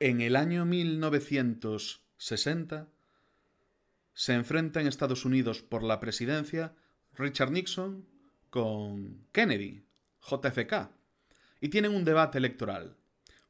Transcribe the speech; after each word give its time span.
En 0.00 0.20
el 0.20 0.36
año 0.36 0.64
1960 0.64 2.86
se 4.14 4.34
enfrenta 4.34 4.80
en 4.80 4.86
Estados 4.86 5.24
Unidos 5.24 5.62
por 5.62 5.82
la 5.82 5.98
presidencia 5.98 6.72
Richard 7.16 7.50
Nixon 7.50 8.06
con 8.48 9.26
Kennedy, 9.32 9.82
JFK, 10.22 10.92
y 11.60 11.70
tienen 11.70 11.96
un 11.96 12.04
debate 12.04 12.38
electoral. 12.38 12.96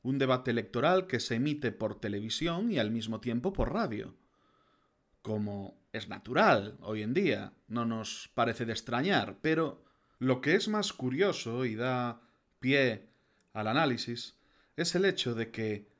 Un 0.02 0.18
debate 0.18 0.50
electoral 0.50 1.06
que 1.06 1.20
se 1.20 1.34
emite 1.34 1.70
por 1.70 2.00
televisión 2.00 2.72
y 2.72 2.78
al 2.78 2.90
mismo 2.90 3.20
tiempo 3.20 3.52
por 3.52 3.74
radio. 3.74 4.16
Como 5.20 5.78
es 5.92 6.08
natural 6.08 6.78
hoy 6.80 7.02
en 7.02 7.12
día, 7.12 7.52
no 7.66 7.84
nos 7.84 8.30
parece 8.32 8.64
de 8.64 8.72
extrañar, 8.72 9.36
pero 9.42 9.84
lo 10.18 10.40
que 10.40 10.54
es 10.54 10.68
más 10.68 10.94
curioso 10.94 11.66
y 11.66 11.74
da 11.74 12.22
pie 12.58 13.10
al 13.52 13.68
análisis 13.68 14.34
es 14.76 14.94
el 14.94 15.04
hecho 15.04 15.34
de 15.34 15.50
que 15.50 15.97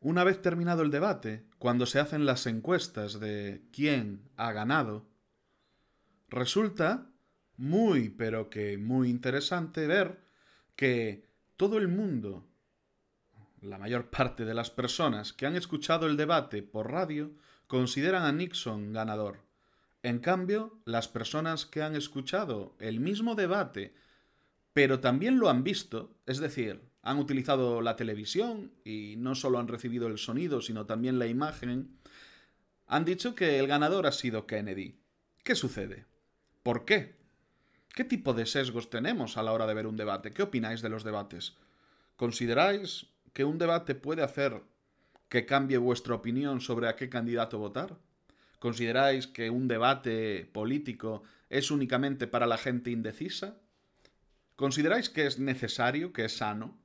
una 0.00 0.24
vez 0.24 0.40
terminado 0.40 0.82
el 0.82 0.90
debate, 0.90 1.44
cuando 1.58 1.86
se 1.86 2.00
hacen 2.00 2.24
las 2.24 2.46
encuestas 2.46 3.20
de 3.20 3.62
quién 3.72 4.28
ha 4.36 4.52
ganado, 4.52 5.06
resulta 6.28 7.10
muy, 7.56 8.08
pero 8.08 8.48
que 8.48 8.78
muy 8.78 9.10
interesante 9.10 9.86
ver 9.86 10.20
que 10.74 11.28
todo 11.56 11.76
el 11.76 11.88
mundo, 11.88 12.48
la 13.60 13.76
mayor 13.76 14.08
parte 14.08 14.46
de 14.46 14.54
las 14.54 14.70
personas 14.70 15.34
que 15.34 15.44
han 15.44 15.56
escuchado 15.56 16.06
el 16.06 16.16
debate 16.16 16.62
por 16.62 16.90
radio, 16.90 17.32
consideran 17.66 18.22
a 18.22 18.32
Nixon 18.32 18.94
ganador. 18.94 19.42
En 20.02 20.20
cambio, 20.20 20.80
las 20.86 21.08
personas 21.08 21.66
que 21.66 21.82
han 21.82 21.94
escuchado 21.94 22.74
el 22.78 23.00
mismo 23.00 23.34
debate, 23.34 23.94
pero 24.72 25.00
también 25.00 25.38
lo 25.38 25.50
han 25.50 25.62
visto, 25.62 26.16
es 26.24 26.38
decir, 26.38 26.89
han 27.02 27.18
utilizado 27.18 27.80
la 27.80 27.96
televisión 27.96 28.72
y 28.84 29.14
no 29.16 29.34
solo 29.34 29.58
han 29.58 29.68
recibido 29.68 30.06
el 30.06 30.18
sonido, 30.18 30.60
sino 30.60 30.86
también 30.86 31.18
la 31.18 31.26
imagen, 31.26 31.98
han 32.86 33.04
dicho 33.04 33.34
que 33.34 33.58
el 33.58 33.66
ganador 33.66 34.06
ha 34.06 34.12
sido 34.12 34.46
Kennedy. 34.46 35.00
¿Qué 35.42 35.54
sucede? 35.54 36.06
¿Por 36.62 36.84
qué? 36.84 37.16
¿Qué 37.94 38.04
tipo 38.04 38.34
de 38.34 38.46
sesgos 38.46 38.90
tenemos 38.90 39.36
a 39.36 39.42
la 39.42 39.52
hora 39.52 39.66
de 39.66 39.74
ver 39.74 39.86
un 39.86 39.96
debate? 39.96 40.32
¿Qué 40.32 40.42
opináis 40.42 40.82
de 40.82 40.90
los 40.90 41.04
debates? 41.04 41.56
¿Consideráis 42.16 43.06
que 43.32 43.44
un 43.44 43.58
debate 43.58 43.94
puede 43.94 44.22
hacer 44.22 44.62
que 45.28 45.46
cambie 45.46 45.78
vuestra 45.78 46.14
opinión 46.14 46.60
sobre 46.60 46.88
a 46.88 46.96
qué 46.96 47.08
candidato 47.08 47.58
votar? 47.58 47.96
¿Consideráis 48.58 49.26
que 49.26 49.48
un 49.48 49.68
debate 49.68 50.48
político 50.52 51.22
es 51.48 51.70
únicamente 51.70 52.26
para 52.26 52.46
la 52.46 52.58
gente 52.58 52.90
indecisa? 52.90 53.56
¿Consideráis 54.54 55.08
que 55.08 55.26
es 55.26 55.38
necesario, 55.38 56.12
que 56.12 56.26
es 56.26 56.36
sano? 56.36 56.79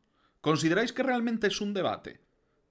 ¿Consideráis 0.45 0.93
que 0.93 1.01
realmente 1.01 1.47
es 1.47 1.59
un 1.59 1.73
debate? 1.73 2.19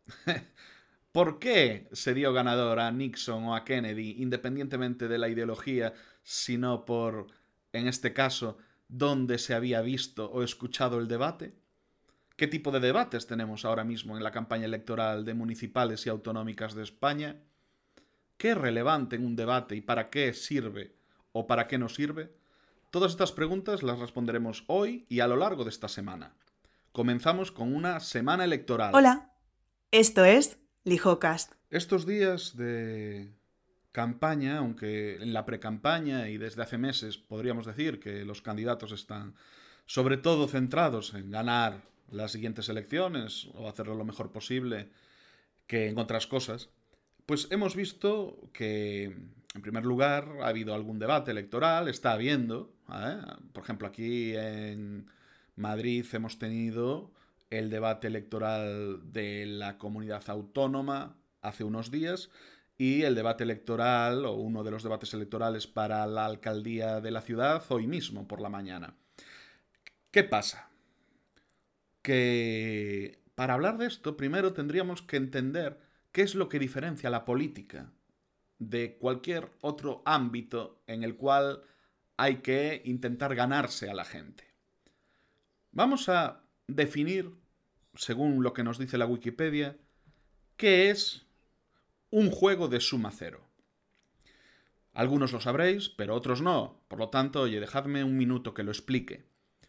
¿Por 1.10 1.40
qué 1.40 1.88
se 1.90 2.14
dio 2.14 2.32
ganador 2.32 2.78
a 2.78 2.92
Nixon 2.92 3.42
o 3.46 3.56
a 3.56 3.64
Kennedy, 3.64 4.22
independientemente 4.22 5.08
de 5.08 5.18
la 5.18 5.28
ideología, 5.28 5.92
sino 6.22 6.84
por, 6.84 7.26
en 7.72 7.88
este 7.88 8.12
caso, 8.12 8.58
dónde 8.86 9.38
se 9.38 9.54
había 9.54 9.80
visto 9.80 10.30
o 10.30 10.44
escuchado 10.44 11.00
el 11.00 11.08
debate? 11.08 11.56
¿Qué 12.36 12.46
tipo 12.46 12.70
de 12.70 12.78
debates 12.78 13.26
tenemos 13.26 13.64
ahora 13.64 13.82
mismo 13.82 14.16
en 14.16 14.22
la 14.22 14.30
campaña 14.30 14.66
electoral 14.66 15.24
de 15.24 15.34
municipales 15.34 16.06
y 16.06 16.10
autonómicas 16.10 16.74
de 16.74 16.84
España? 16.84 17.40
¿Qué 18.36 18.52
es 18.52 18.56
relevante 18.56 19.16
en 19.16 19.26
un 19.26 19.34
debate 19.34 19.74
y 19.74 19.80
para 19.80 20.10
qué 20.10 20.32
sirve 20.32 20.94
o 21.32 21.48
para 21.48 21.66
qué 21.66 21.76
no 21.76 21.88
sirve? 21.88 22.36
Todas 22.92 23.10
estas 23.10 23.32
preguntas 23.32 23.82
las 23.82 23.98
responderemos 23.98 24.62
hoy 24.68 25.06
y 25.08 25.18
a 25.18 25.26
lo 25.26 25.34
largo 25.34 25.64
de 25.64 25.70
esta 25.70 25.88
semana 25.88 26.36
comenzamos 26.94 27.50
con 27.50 27.74
una 27.74 27.98
semana 27.98 28.44
electoral. 28.44 28.94
Hola, 28.94 29.32
esto 29.90 30.24
es 30.24 30.60
Lijocast. 30.84 31.54
Estos 31.68 32.06
días 32.06 32.56
de 32.56 33.32
campaña, 33.90 34.58
aunque 34.58 35.16
en 35.16 35.32
la 35.32 35.44
precampaña 35.44 36.28
y 36.28 36.38
desde 36.38 36.62
hace 36.62 36.78
meses 36.78 37.18
podríamos 37.18 37.66
decir 37.66 37.98
que 37.98 38.24
los 38.24 38.42
candidatos 38.42 38.92
están 38.92 39.34
sobre 39.86 40.18
todo 40.18 40.46
centrados 40.46 41.14
en 41.14 41.32
ganar 41.32 41.82
las 42.12 42.30
siguientes 42.30 42.68
elecciones 42.68 43.48
o 43.54 43.68
hacerlo 43.68 43.96
lo 43.96 44.04
mejor 44.04 44.30
posible 44.30 44.88
que 45.66 45.88
en 45.88 45.98
otras 45.98 46.28
cosas, 46.28 46.70
pues 47.26 47.48
hemos 47.50 47.74
visto 47.74 48.38
que, 48.52 49.06
en 49.06 49.62
primer 49.62 49.84
lugar, 49.84 50.28
ha 50.42 50.46
habido 50.46 50.74
algún 50.74 51.00
debate 51.00 51.32
electoral, 51.32 51.88
está 51.88 52.12
habiendo, 52.12 52.72
¿eh? 52.88 53.16
por 53.52 53.64
ejemplo, 53.64 53.88
aquí 53.88 54.36
en 54.36 55.08
Madrid 55.56 56.06
hemos 56.12 56.38
tenido 56.38 57.12
el 57.50 57.70
debate 57.70 58.08
electoral 58.08 59.12
de 59.12 59.46
la 59.46 59.78
comunidad 59.78 60.22
autónoma 60.28 61.16
hace 61.40 61.64
unos 61.64 61.90
días 61.90 62.30
y 62.76 63.02
el 63.02 63.14
debate 63.14 63.44
electoral 63.44 64.24
o 64.24 64.32
uno 64.32 64.64
de 64.64 64.70
los 64.70 64.82
debates 64.82 65.14
electorales 65.14 65.66
para 65.66 66.06
la 66.06 66.26
alcaldía 66.26 67.00
de 67.00 67.10
la 67.10 67.20
ciudad 67.20 67.62
hoy 67.68 67.86
mismo 67.86 68.26
por 68.26 68.40
la 68.40 68.48
mañana. 68.48 68.96
¿Qué 70.10 70.24
pasa? 70.24 70.68
Que 72.02 73.20
para 73.34 73.54
hablar 73.54 73.78
de 73.78 73.86
esto 73.86 74.16
primero 74.16 74.52
tendríamos 74.52 75.02
que 75.02 75.16
entender 75.16 75.78
qué 76.12 76.22
es 76.22 76.34
lo 76.34 76.48
que 76.48 76.58
diferencia 76.58 77.10
la 77.10 77.24
política 77.24 77.92
de 78.58 78.96
cualquier 78.96 79.50
otro 79.60 80.02
ámbito 80.04 80.82
en 80.86 81.04
el 81.04 81.16
cual 81.16 81.62
hay 82.16 82.36
que 82.36 82.82
intentar 82.84 83.34
ganarse 83.34 83.90
a 83.90 83.94
la 83.94 84.04
gente. 84.04 84.53
Vamos 85.74 86.08
a 86.08 86.44
definir, 86.68 87.34
según 87.96 88.44
lo 88.44 88.52
que 88.52 88.62
nos 88.62 88.78
dice 88.78 88.96
la 88.96 89.06
Wikipedia, 89.06 89.76
qué 90.56 90.90
es 90.90 91.26
un 92.10 92.30
juego 92.30 92.68
de 92.68 92.78
suma 92.78 93.10
cero. 93.10 93.44
Algunos 94.92 95.32
lo 95.32 95.40
sabréis, 95.40 95.88
pero 95.88 96.14
otros 96.14 96.42
no. 96.42 96.80
Por 96.86 97.00
lo 97.00 97.08
tanto, 97.08 97.40
oye, 97.40 97.58
dejadme 97.58 98.04
un 98.04 98.16
minuto 98.16 98.54
que 98.54 98.62
lo 98.62 98.70
explique. 98.70 99.24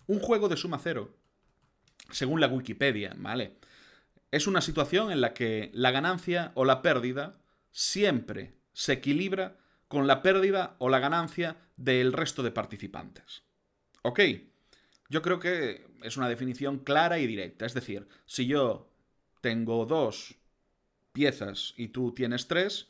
Un 0.05 0.19
juego 0.19 0.47
de 0.47 0.57
suma 0.57 0.77
cero, 0.77 1.17
según 2.11 2.39
la 2.39 2.49
Wikipedia, 2.49 3.15
¿vale? 3.17 3.57
Es 4.29 4.45
una 4.45 4.61
situación 4.61 5.11
en 5.11 5.21
la 5.21 5.33
que 5.33 5.71
la 5.73 5.89
ganancia 5.89 6.51
o 6.53 6.65
la 6.65 6.83
pérdida 6.83 7.41
siempre 7.71 8.53
se 8.73 8.93
equilibra 8.93 9.57
con 9.87 10.05
la 10.05 10.21
pérdida 10.21 10.75
o 10.77 10.89
la 10.89 10.99
ganancia 10.99 11.57
del 11.77 12.13
resto 12.13 12.43
de 12.43 12.51
participantes. 12.51 13.41
¿Ok? 14.03 14.19
Yo 15.09 15.21
creo 15.21 15.39
que 15.39 15.85
es 16.03 16.17
una 16.17 16.29
definición 16.29 16.79
clara 16.79 17.19
y 17.19 17.27
directa. 17.27 17.65
Es 17.65 17.73
decir, 17.73 18.07
si 18.25 18.47
yo 18.47 18.89
tengo 19.41 19.85
dos 19.85 20.35
piezas 21.11 21.73
y 21.77 21.89
tú 21.89 22.13
tienes 22.13 22.47
tres, 22.47 22.89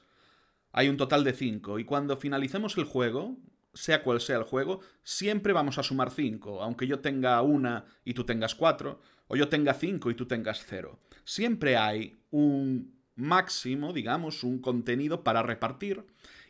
hay 0.72 0.90
un 0.90 0.98
total 0.98 1.24
de 1.24 1.34
cinco. 1.34 1.80
Y 1.80 1.86
cuando 1.86 2.18
finalicemos 2.18 2.78
el 2.78 2.86
juego, 2.86 3.38
sea 3.74 4.04
cual 4.04 4.22
sea 4.22 4.38
el 4.38 4.44
juego, 4.44 4.80
siempre 5.04 5.54
vamos 5.54 5.78
a 5.78 5.84
sumar 5.84 6.12
cinco. 6.12 6.62
Aunque 6.62 6.88
yo 6.88 7.00
tenga 7.00 7.42
una 7.42 7.86
y 8.04 8.14
tú 8.14 8.24
tengas 8.24 8.56
cuatro, 8.56 9.02
o 9.28 9.36
yo 9.36 9.50
tenga 9.50 9.74
cinco 9.74 10.12
y 10.12 10.16
tú 10.16 10.26
tengas 10.26 10.66
cero. 10.66 11.00
Siempre 11.24 11.78
hay 11.78 12.18
un 12.32 12.96
máximo, 13.16 13.94
digamos, 13.94 14.44
un 14.44 14.60
contenido 14.60 15.24
para 15.24 15.44
repartir 15.44 16.06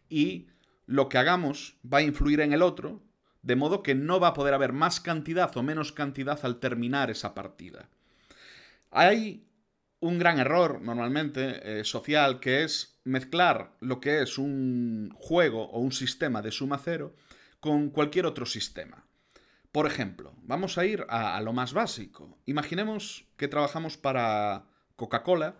y 0.10 0.48
lo 0.86 1.10
que 1.10 1.18
hagamos 1.18 1.78
va 1.92 2.00
a 2.00 2.04
influir 2.04 2.42
en 2.42 2.54
el 2.54 2.62
otro 2.62 3.02
de 3.46 3.56
modo 3.56 3.84
que 3.84 3.94
no 3.94 4.20
va 4.20 4.30
a 4.30 4.34
poder 4.34 4.56
haber 4.56 4.74
más 4.74 5.00
cantidad 5.00 5.56
o 5.56 5.62
menos 5.62 5.92
cantidad 5.92 6.40
al 6.44 6.60
terminar 6.60 7.12
esa 7.12 7.36
partida. 7.36 7.90
Hay 8.90 9.46
un 10.00 10.18
gran 10.18 10.40
error 10.40 10.82
normalmente 10.82 11.80
eh, 11.80 11.84
social 11.84 12.40
que 12.40 12.64
es 12.64 13.00
mezclar 13.04 13.76
lo 13.82 14.00
que 14.00 14.24
es 14.24 14.40
un 14.40 15.14
juego 15.16 15.70
o 15.70 15.80
un 15.80 15.92
sistema 15.92 16.42
de 16.42 16.52
suma 16.52 16.80
cero 16.84 17.16
con 17.60 17.92
cualquier 17.92 18.26
otro 18.26 18.48
sistema. 18.48 19.06
Por 19.72 19.86
ejemplo, 19.86 20.34
vamos 20.42 20.80
a 20.80 20.86
ir 20.86 21.06
a, 21.10 21.40
lo 21.42 21.54
más 21.54 21.74
básico. 21.74 22.40
Imaginemos 22.46 23.26
que 23.38 23.48
trabajamos 23.48 23.98
para 23.98 24.66
Coca-Cola, 24.96 25.56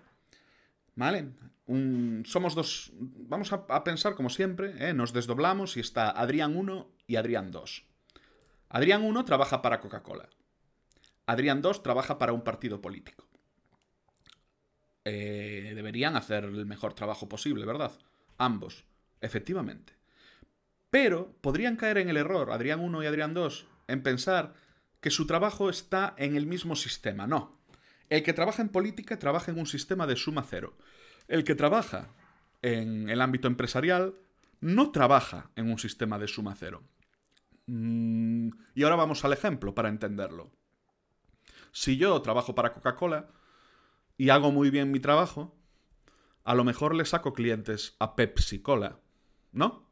¿vale? 0.96 1.30
Somos 1.68 2.54
dos, 2.54 2.92
vamos 2.94 3.52
a, 3.52 3.84
pensar 3.84 4.16
como 4.16 4.30
siempre, 4.30 4.76
¿eh? 4.78 4.94
nos 4.94 5.14
desdoblamos 5.14 5.78
y 5.78 5.80
está 5.80 6.12
Adrián 6.12 6.56
1 6.56 6.92
y 7.08 7.16
Adrián 7.16 7.52
2. 7.52 7.86
Adrián 8.70 9.04
1 9.04 9.26
trabaja 9.26 9.62
para 9.62 9.80
Coca-Cola. 9.80 10.30
Adrián 11.26 11.62
2 11.62 11.82
trabaja 11.82 12.18
para 12.18 12.34
un 12.34 12.44
partido 12.44 12.82
político. 12.82 13.28
Eh, 15.06 15.74
deberían 15.76 16.16
hacer 16.16 16.44
el 16.46 16.66
mejor 16.66 16.94
trabajo 16.94 17.28
posible, 17.28 17.66
¿verdad? 17.66 17.92
Ambos, 18.38 18.86
efectivamente. 19.22 19.94
Pero 20.90 21.36
podrían 21.42 21.78
caer 21.78 21.98
en 21.98 22.10
el 22.10 22.18
error, 22.18 22.52
Adrián 22.52 22.80
1 22.80 23.04
y 23.04 23.06
Adrián 23.06 23.34
2, 23.34 23.68
en 23.88 24.04
pensar 24.04 24.54
que 25.02 25.12
su 25.12 25.28
trabajo 25.28 25.70
está 25.70 26.16
en 26.18 26.36
el 26.36 26.46
mismo 26.46 26.76
sistema. 26.76 27.28
No. 27.28 27.60
El 28.10 28.24
que 28.24 28.34
trabaja 28.34 28.62
en 28.62 28.70
política 28.70 29.18
trabaja 29.18 29.52
en 29.52 29.60
un 29.60 29.66
sistema 29.66 30.06
de 30.08 30.16
suma 30.16 30.46
cero. 30.48 30.78
El 31.28 31.44
que 31.44 31.56
trabaja 31.56 32.10
en 32.62 33.10
el 33.10 33.22
ámbito 33.22 33.48
empresarial 33.48 34.16
no 34.62 34.92
trabaja 34.92 35.52
en 35.56 35.70
un 35.70 35.80
sistema 35.80 36.18
de 36.20 36.28
suma 36.28 36.56
cero. 36.56 36.84
Mm, 37.68 38.50
y 38.74 38.84
ahora 38.84 38.96
vamos 38.96 39.26
al 39.26 39.34
ejemplo 39.34 39.74
para 39.74 39.90
entenderlo. 39.90 40.52
Si 41.72 41.98
yo 41.98 42.22
trabajo 42.22 42.56
para 42.56 42.74
Coca-Cola, 42.74 43.28
y 44.18 44.30
hago 44.30 44.52
muy 44.52 44.70
bien 44.70 44.92
mi 44.92 45.00
trabajo, 45.00 45.56
a 46.44 46.56
lo 46.56 46.64
mejor 46.64 46.96
le 46.96 47.06
saco 47.06 47.34
clientes 47.34 47.96
a 48.00 48.16
Pepsi 48.16 48.62
Cola, 48.62 49.00
¿no? 49.52 49.90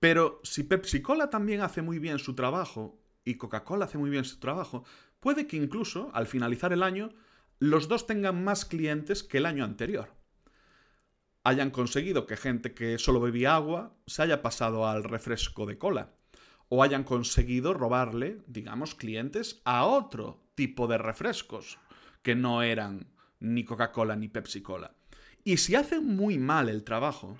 Pero 0.00 0.40
si 0.42 0.62
Pepsi 0.64 1.00
Cola 1.00 1.30
también 1.30 1.62
hace 1.62 1.80
muy 1.80 1.98
bien 1.98 2.18
su 2.18 2.34
trabajo 2.34 3.00
y 3.24 3.36
Coca-Cola 3.36 3.86
hace 3.86 3.98
muy 3.98 4.10
bien 4.10 4.24
su 4.24 4.38
trabajo, 4.38 4.84
puede 5.20 5.46
que 5.46 5.56
incluso 5.56 6.10
al 6.12 6.26
finalizar 6.26 6.72
el 6.72 6.82
año 6.82 7.10
los 7.58 7.88
dos 7.88 8.06
tengan 8.06 8.44
más 8.44 8.64
clientes 8.64 9.22
que 9.22 9.38
el 9.38 9.46
año 9.46 9.64
anterior. 9.64 10.15
Hayan 11.46 11.70
conseguido 11.70 12.26
que 12.26 12.36
gente 12.36 12.74
que 12.74 12.98
solo 12.98 13.20
bebía 13.20 13.54
agua 13.54 13.94
se 14.08 14.20
haya 14.20 14.42
pasado 14.42 14.88
al 14.88 15.04
refresco 15.04 15.64
de 15.64 15.78
cola. 15.78 16.10
O 16.68 16.82
hayan 16.82 17.04
conseguido 17.04 17.72
robarle, 17.72 18.42
digamos, 18.48 18.96
clientes 18.96 19.62
a 19.64 19.84
otro 19.84 20.42
tipo 20.56 20.88
de 20.88 20.98
refrescos 20.98 21.78
que 22.24 22.34
no 22.34 22.62
eran 22.62 23.06
ni 23.38 23.64
Coca-Cola 23.64 24.16
ni 24.16 24.26
Pepsi-Cola. 24.26 24.96
Y 25.44 25.58
si 25.58 25.76
hacen 25.76 26.16
muy 26.16 26.36
mal 26.36 26.68
el 26.68 26.82
trabajo, 26.82 27.38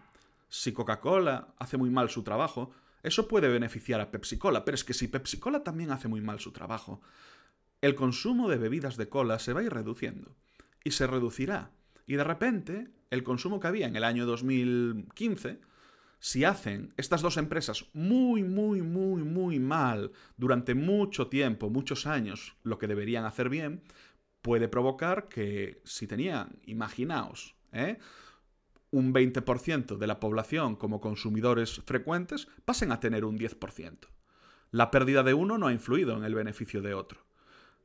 si 0.49 0.70
Coca-Cola 0.70 1.56
hace 1.59 1.76
muy 1.76 1.91
mal 1.91 2.09
su 2.09 2.23
trabajo, 2.23 2.70
eso 3.02 3.26
puede 3.26 3.49
beneficiar 3.49 4.00
a 4.00 4.12
Pepsi-Cola, 4.12 4.64
pero 4.64 4.76
es 4.76 4.85
que 4.85 4.94
si 4.94 5.09
Pepsi-Cola 5.09 5.64
también 5.64 5.91
hace 5.91 6.06
muy 6.06 6.20
mal 6.20 6.38
su 6.38 6.52
trabajo, 6.52 7.00
el 7.81 7.97
consumo 7.97 8.49
de 8.49 8.59
bebidas 8.59 8.97
de 8.97 9.09
cola 9.09 9.41
se 9.41 9.52
va 9.52 9.62
a 9.62 9.64
ir 9.64 9.75
reduciendo. 9.75 10.37
Y 10.85 10.93
se 10.93 11.09
reducirá. 11.09 11.73
Y 12.06 12.14
de 12.14 12.23
repente, 12.23 12.95
el 13.11 13.23
consumo 13.23 13.61
que 13.61 13.69
había 13.69 13.87
en 13.87 13.97
el 13.97 14.05
año 14.05 14.26
2015, 14.26 15.61
si 16.19 16.44
hacen 16.44 16.93
estas 16.97 17.23
dos 17.23 17.37
empresas 17.37 17.87
muy, 17.93 18.43
muy, 18.43 18.82
muy, 18.82 19.23
muy 19.23 19.58
mal 19.58 20.12
durante 20.37 20.75
mucho 20.75 21.29
tiempo, 21.29 21.70
muchos 21.70 22.06
años, 22.06 22.56
lo 22.62 22.79
que 22.79 22.87
deberían 22.87 23.25
hacer 23.25 23.49
bien, 23.49 23.82
puede 24.43 24.69
provocar 24.69 25.29
que 25.29 25.81
si 25.85 26.06
tenían, 26.06 26.58
imaginaos, 26.64 27.55
¿eh? 27.73 27.99
un 28.91 29.12
20% 29.12 29.99
de 29.99 30.06
la 30.06 30.20
población 30.20 30.76
como 30.76 31.00
consumidores 31.00 31.82
frecuentes, 31.85 32.49
pasen 32.64 32.93
a 32.93 33.00
tener 33.00 33.25
un 33.25 33.38
10%. 33.38 34.09
La 34.70 34.91
pérdida 34.91 35.23
de 35.23 35.35
uno 35.35 35.59
no 35.59 35.69
ha 35.69 35.73
influido 35.73 36.17
en 36.17 36.25
el 36.25 36.35
beneficio 36.35 36.82
de 36.82 36.94
otro. 36.94 37.26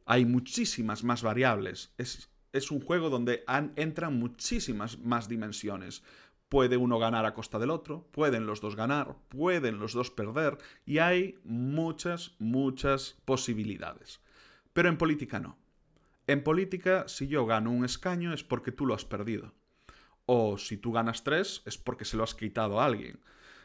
Hay 0.05 0.25
muchísimas 0.25 1.03
más 1.03 1.21
variables. 1.21 1.93
Es, 1.97 2.30
es 2.53 2.71
un 2.71 2.81
juego 2.81 3.09
donde 3.09 3.43
entran 3.75 4.17
muchísimas 4.17 4.99
más 4.99 5.27
dimensiones. 5.27 6.03
Puede 6.49 6.77
uno 6.77 6.99
ganar 6.99 7.25
a 7.25 7.33
costa 7.33 7.59
del 7.59 7.69
otro, 7.69 8.07
pueden 8.11 8.45
los 8.45 8.59
dos 8.59 8.75
ganar, 8.75 9.15
pueden 9.29 9.79
los 9.79 9.93
dos 9.93 10.11
perder, 10.11 10.57
y 10.85 10.97
hay 10.97 11.39
muchas, 11.43 12.35
muchas 12.39 13.17
posibilidades. 13.23 14.19
Pero 14.73 14.89
en 14.89 14.97
política 14.97 15.39
no. 15.39 15.57
En 16.27 16.43
política, 16.43 17.07
si 17.07 17.27
yo 17.27 17.45
gano 17.45 17.71
un 17.71 17.85
escaño 17.85 18.33
es 18.33 18.43
porque 18.43 18.71
tú 18.71 18.85
lo 18.85 18.93
has 18.93 19.05
perdido. 19.05 19.53
O 20.25 20.57
si 20.57 20.77
tú 20.77 20.91
ganas 20.91 21.23
tres 21.23 21.61
es 21.65 21.77
porque 21.77 22.05
se 22.05 22.17
lo 22.17 22.23
has 22.23 22.35
quitado 22.35 22.79
a 22.79 22.85
alguien. 22.85 23.19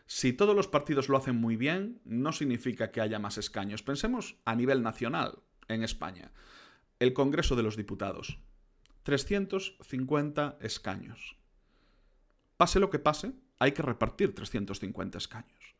Si 0.06 0.32
todos 0.32 0.54
los 0.54 0.68
partidos 0.68 1.08
lo 1.08 1.16
hacen 1.16 1.36
muy 1.36 1.56
bien, 1.56 2.00
no 2.04 2.32
significa 2.32 2.92
que 2.92 3.00
haya 3.00 3.18
más 3.18 3.38
escaños. 3.38 3.82
Pensemos 3.82 4.36
a 4.44 4.54
nivel 4.54 4.82
nacional 4.82 5.40
en 5.68 5.82
España. 5.82 6.32
El 7.00 7.12
Congreso 7.12 7.56
de 7.56 7.64
los 7.64 7.76
Diputados. 7.76 8.38
350 9.06 10.58
escaños. 10.60 11.36
Pase 12.56 12.80
lo 12.80 12.90
que 12.90 12.98
pase, 12.98 13.34
hay 13.60 13.70
que 13.70 13.82
repartir 13.82 14.34
350 14.34 15.16
escaños. 15.16 15.76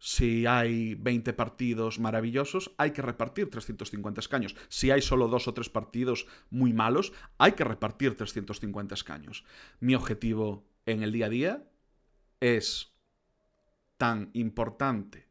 Si 0.00 0.46
hay 0.46 0.96
20 0.96 1.32
partidos 1.32 2.00
maravillosos, 2.00 2.74
hay 2.76 2.90
que 2.90 3.02
repartir 3.02 3.50
350 3.50 4.20
escaños. 4.20 4.56
Si 4.68 4.90
hay 4.90 5.00
solo 5.00 5.28
dos 5.28 5.46
o 5.46 5.54
tres 5.54 5.68
partidos 5.68 6.26
muy 6.50 6.72
malos, 6.72 7.12
hay 7.38 7.52
que 7.52 7.62
repartir 7.62 8.16
350 8.16 8.96
escaños. 8.96 9.44
Mi 9.78 9.94
objetivo 9.94 10.66
en 10.86 11.04
el 11.04 11.12
día 11.12 11.26
a 11.26 11.28
día 11.28 11.70
es 12.40 12.96
tan 13.96 14.28
importante 14.32 15.28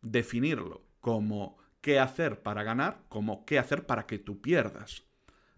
definirlo 0.00 0.86
como 1.00 1.58
qué 1.80 1.98
hacer 1.98 2.44
para 2.44 2.62
ganar 2.62 3.02
como 3.08 3.44
qué 3.44 3.58
hacer 3.58 3.84
para 3.84 4.06
que 4.06 4.20
tú 4.20 4.40
pierdas. 4.40 5.02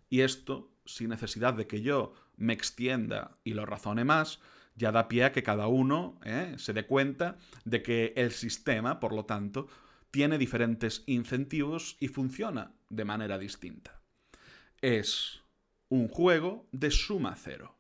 Y 0.09 0.23
esto, 0.23 0.73
sin 0.89 1.11
necesidad 1.11 1.55
de 1.55 1.67
que 1.67 1.83
yo 1.83 2.15
me 2.37 2.55
extienda 2.55 3.37
y 3.45 3.53
lo 3.53 3.67
razone 3.67 4.05
más, 4.05 4.41
ya 4.75 4.91
da 4.91 5.09
pie 5.09 5.25
a 5.25 5.33
que 5.33 5.43
cada 5.43 5.67
uno 5.67 6.19
¿eh? 6.25 6.55
se 6.57 6.73
dé 6.73 6.87
cuenta 6.87 7.37
de 7.65 7.83
que 7.83 8.15
el 8.17 8.33
sistema, 8.33 9.01
por 9.01 9.13
lo 9.13 9.25
tanto, 9.25 9.69
tiene 10.11 10.39
diferentes 10.39 11.03
incentivos 11.07 11.97
y 12.01 12.09
funciona 12.09 12.73
de 12.89 13.05
manera 13.05 13.39
distinta. 13.39 14.01
Es 14.81 15.43
un 15.91 16.09
juego 16.09 16.67
de 16.73 16.91
suma 16.91 17.37
cero. 17.37 17.75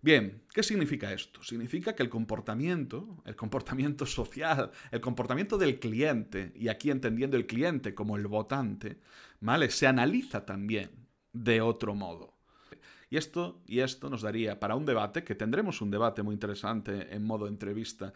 Bien, 0.00 0.42
¿qué 0.52 0.62
significa 0.62 1.12
esto? 1.12 1.44
Significa 1.44 1.94
que 1.94 2.02
el 2.02 2.08
comportamiento, 2.08 3.22
el 3.24 3.36
comportamiento 3.36 4.06
social, 4.06 4.72
el 4.90 5.00
comportamiento 5.00 5.58
del 5.58 5.78
cliente, 5.78 6.52
y 6.56 6.68
aquí 6.68 6.90
entendiendo 6.90 7.36
el 7.36 7.46
cliente 7.46 7.94
como 7.94 8.16
el 8.16 8.26
votante, 8.26 8.98
¿vale? 9.40 9.70
Se 9.70 9.86
analiza 9.86 10.44
también 10.44 11.01
de 11.32 11.60
otro 11.60 11.94
modo. 11.94 12.34
Y 13.10 13.18
esto, 13.18 13.60
y 13.66 13.80
esto 13.80 14.08
nos 14.08 14.22
daría 14.22 14.58
para 14.58 14.74
un 14.74 14.86
debate, 14.86 15.22
que 15.22 15.34
tendremos 15.34 15.82
un 15.82 15.90
debate 15.90 16.22
muy 16.22 16.32
interesante 16.32 17.14
en 17.14 17.24
modo 17.24 17.46
entrevista 17.46 18.14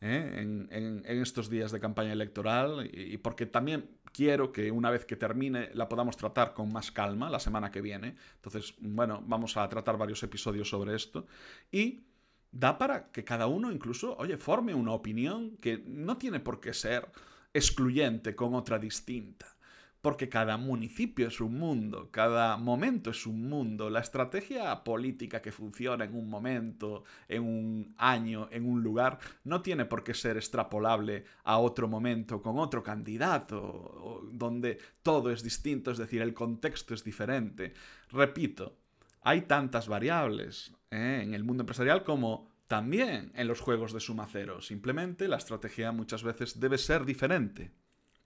¿eh? 0.00 0.68
en, 0.70 1.02
estos 1.04 1.50
días 1.50 1.72
de 1.72 1.80
campaña 1.80 2.12
electoral, 2.12 2.88
y 2.92 3.16
porque 3.18 3.46
también 3.46 3.90
quiero 4.12 4.52
que 4.52 4.70
una 4.70 4.90
vez 4.90 5.04
que 5.04 5.16
termine 5.16 5.70
la 5.74 5.88
podamos 5.88 6.16
tratar 6.16 6.54
con 6.54 6.72
más 6.72 6.92
calma 6.92 7.28
la 7.28 7.40
semana 7.40 7.70
que 7.70 7.80
viene. 7.80 8.14
Entonces, 8.36 8.74
bueno, 8.78 9.22
vamos 9.26 9.56
a 9.56 9.68
tratar 9.68 9.98
varios 9.98 10.22
episodios 10.22 10.68
sobre 10.68 10.94
esto. 10.94 11.26
Y 11.72 12.04
da 12.52 12.78
para 12.78 13.10
que 13.10 13.24
cada 13.24 13.48
uno 13.48 13.72
incluso, 13.72 14.16
oye, 14.16 14.36
forme 14.38 14.74
una 14.74 14.92
opinión 14.92 15.56
que 15.56 15.82
no 15.86 16.18
tiene 16.18 16.40
por 16.40 16.60
qué 16.60 16.72
ser 16.72 17.10
excluyente 17.52 18.36
con 18.36 18.54
otra 18.54 18.78
distinta 18.78 19.55
porque 20.00 20.28
cada 20.28 20.56
municipio 20.56 21.28
es 21.28 21.40
un 21.40 21.58
mundo, 21.58 22.10
cada 22.10 22.56
momento 22.56 23.10
es 23.10 23.26
un 23.26 23.48
mundo. 23.48 23.90
La 23.90 24.00
estrategia 24.00 24.84
política 24.84 25.42
que 25.42 25.52
funciona 25.52 26.04
en 26.04 26.14
un 26.14 26.28
momento, 26.28 27.04
en 27.28 27.42
un 27.42 27.94
año, 27.98 28.48
en 28.50 28.66
un 28.66 28.82
lugar, 28.82 29.18
no 29.44 29.62
tiene 29.62 29.84
por 29.84 30.04
qué 30.04 30.14
ser 30.14 30.36
extrapolable 30.36 31.24
a 31.44 31.58
otro 31.58 31.88
momento 31.88 32.40
con 32.40 32.58
otro 32.58 32.82
candidato, 32.82 34.22
donde 34.32 34.78
todo 35.02 35.30
es 35.30 35.42
distinto, 35.42 35.90
es 35.90 35.98
decir, 35.98 36.22
el 36.22 36.34
contexto 36.34 36.94
es 36.94 37.02
diferente. 37.02 37.74
Repito, 38.10 38.76
hay 39.22 39.42
tantas 39.42 39.88
variables 39.88 40.72
¿eh? 40.90 41.20
en 41.22 41.34
el 41.34 41.42
mundo 41.42 41.62
empresarial 41.62 42.04
como 42.04 42.54
también 42.68 43.32
en 43.34 43.48
los 43.48 43.60
juegos 43.60 43.92
de 43.92 44.00
suma 44.00 44.28
cero. 44.30 44.60
Simplemente 44.60 45.28
la 45.28 45.36
estrategia 45.36 45.92
muchas 45.92 46.22
veces 46.22 46.60
debe 46.60 46.78
ser 46.78 47.04
diferente. 47.04 47.72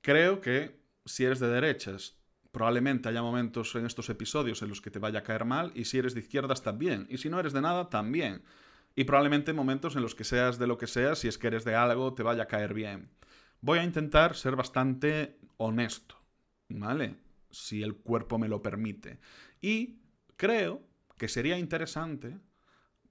Creo 0.03 0.41
que 0.41 0.80
si 1.11 1.25
eres 1.25 1.41
de 1.41 1.49
derechas, 1.49 2.17
probablemente 2.53 3.09
haya 3.09 3.23
momentos 3.23 3.75
en 3.75 3.87
estos 3.87 4.09
episodios 4.11 4.63
en 4.63 4.69
los 4.69 4.81
que 4.81 4.91
te 4.91 4.99
vaya 4.99 5.21
a 5.21 5.23
caer 5.23 5.45
mal, 5.45 5.73
y 5.75 5.85
si 5.85 5.99
eres 5.99 6.15
de 6.15 6.21
izquierdas 6.21 6.63
también, 6.63 7.07
y 7.09 7.19
si 7.19 7.29
no 7.29 7.39
eres 7.39 7.53
de 7.53 7.61
nada 7.61 7.89
también. 7.89 8.43
Y 8.97 9.05
probablemente 9.05 9.53
momentos 9.53 9.97
en 9.97 10.03
los 10.03 10.15
que 10.15 10.25
seas 10.25 10.59
de 10.59 10.67
lo 10.67 10.79
que 10.79 10.87
seas, 10.87 11.21
si 11.21 11.29
es 11.29 11.39
que 11.39 11.47
eres 11.47 11.65
de 11.65 11.75
algo, 11.75 12.15
te 12.15 12.23
vaya 12.23 12.45
a 12.45 12.49
caer 12.49 12.75
bien. 12.75 13.11
Voy 13.61 13.79
a 13.79 13.85
intentar 13.85 14.35
ser 14.35 14.57
bastante 14.57 15.39
honesto, 15.59 16.17
¿vale? 16.69 17.17
Si 17.51 17.83
el 17.83 17.97
cuerpo 17.97 18.39
me 18.39 18.49
lo 18.49 18.63
permite. 18.63 19.19
Y 19.61 20.01
creo 20.37 20.83
que 21.19 21.29
sería 21.29 21.59
interesante, 21.59 22.39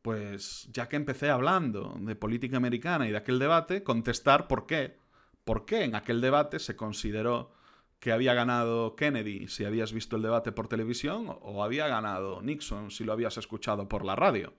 pues 0.02 0.68
ya 0.74 0.90
que 0.90 0.96
empecé 0.96 1.30
hablando 1.30 1.96
de 2.00 2.16
política 2.16 2.58
americana 2.58 3.08
y 3.08 3.12
de 3.12 3.18
aquel 3.18 3.40
debate, 3.40 3.84
contestar 3.84 4.48
por 4.48 4.66
qué. 4.66 4.98
¿Por 5.44 5.66
qué 5.66 5.84
en 5.84 5.96
aquel 5.96 6.22
debate 6.22 6.60
se 6.60 6.76
consideró 6.76 7.54
que 8.00 8.12
había 8.12 8.34
ganado 8.34 8.96
Kennedy 8.96 9.48
si 9.48 9.66
habías 9.66 9.94
visto 9.94 10.16
el 10.16 10.22
debate 10.22 10.52
por 10.52 10.68
televisión 10.68 11.28
o 11.42 11.64
había 11.64 11.88
ganado 11.88 12.42
Nixon 12.42 12.92
si 12.92 13.04
lo 13.04 13.14
habías 13.14 13.38
escuchado 13.38 13.88
por 13.88 14.06
la 14.06 14.16
radio. 14.16 14.54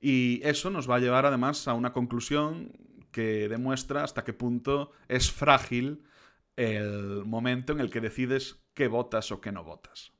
Y 0.00 0.40
eso 0.44 0.70
nos 0.70 0.88
va 0.88 0.96
a 0.96 1.00
llevar 1.00 1.26
además 1.26 1.68
a 1.68 1.74
una 1.74 1.92
conclusión 1.92 2.72
que 3.10 3.48
demuestra 3.48 4.02
hasta 4.02 4.24
qué 4.24 4.32
punto 4.32 4.92
es 5.08 5.30
frágil 5.30 6.04
el 6.56 7.24
momento 7.24 7.72
en 7.72 7.80
el 7.80 7.90
que 7.90 8.00
decides 8.00 8.64
qué 8.74 8.88
votas 8.88 9.30
o 9.32 9.40
qué 9.40 9.52
no 9.52 9.64
votas. 9.64 10.12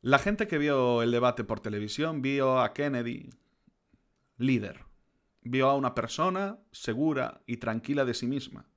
La 0.00 0.18
gente 0.18 0.46
que 0.46 0.58
vio 0.58 1.02
el 1.02 1.10
debate 1.10 1.44
por 1.44 1.60
televisión 1.60 2.22
vio 2.22 2.60
a 2.60 2.72
Kennedy 2.72 3.30
líder, 4.36 4.84
vio 5.42 5.68
a 5.68 5.76
una 5.76 5.94
persona 5.94 6.58
segura 6.70 7.42
y 7.46 7.56
tranquila 7.56 8.04
de 8.04 8.14
sí 8.14 8.26
misma, 8.26 8.70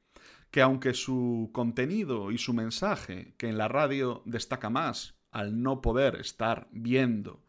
que 0.51 0.61
aunque 0.61 0.93
su 0.93 1.49
contenido 1.53 2.31
y 2.31 2.37
su 2.37 2.53
mensaje, 2.53 3.33
que 3.37 3.47
en 3.47 3.57
la 3.57 3.69
radio 3.69 4.21
destaca 4.25 4.69
más 4.69 5.15
al 5.31 5.63
no 5.63 5.81
poder 5.81 6.17
estar 6.17 6.67
viendo 6.71 7.41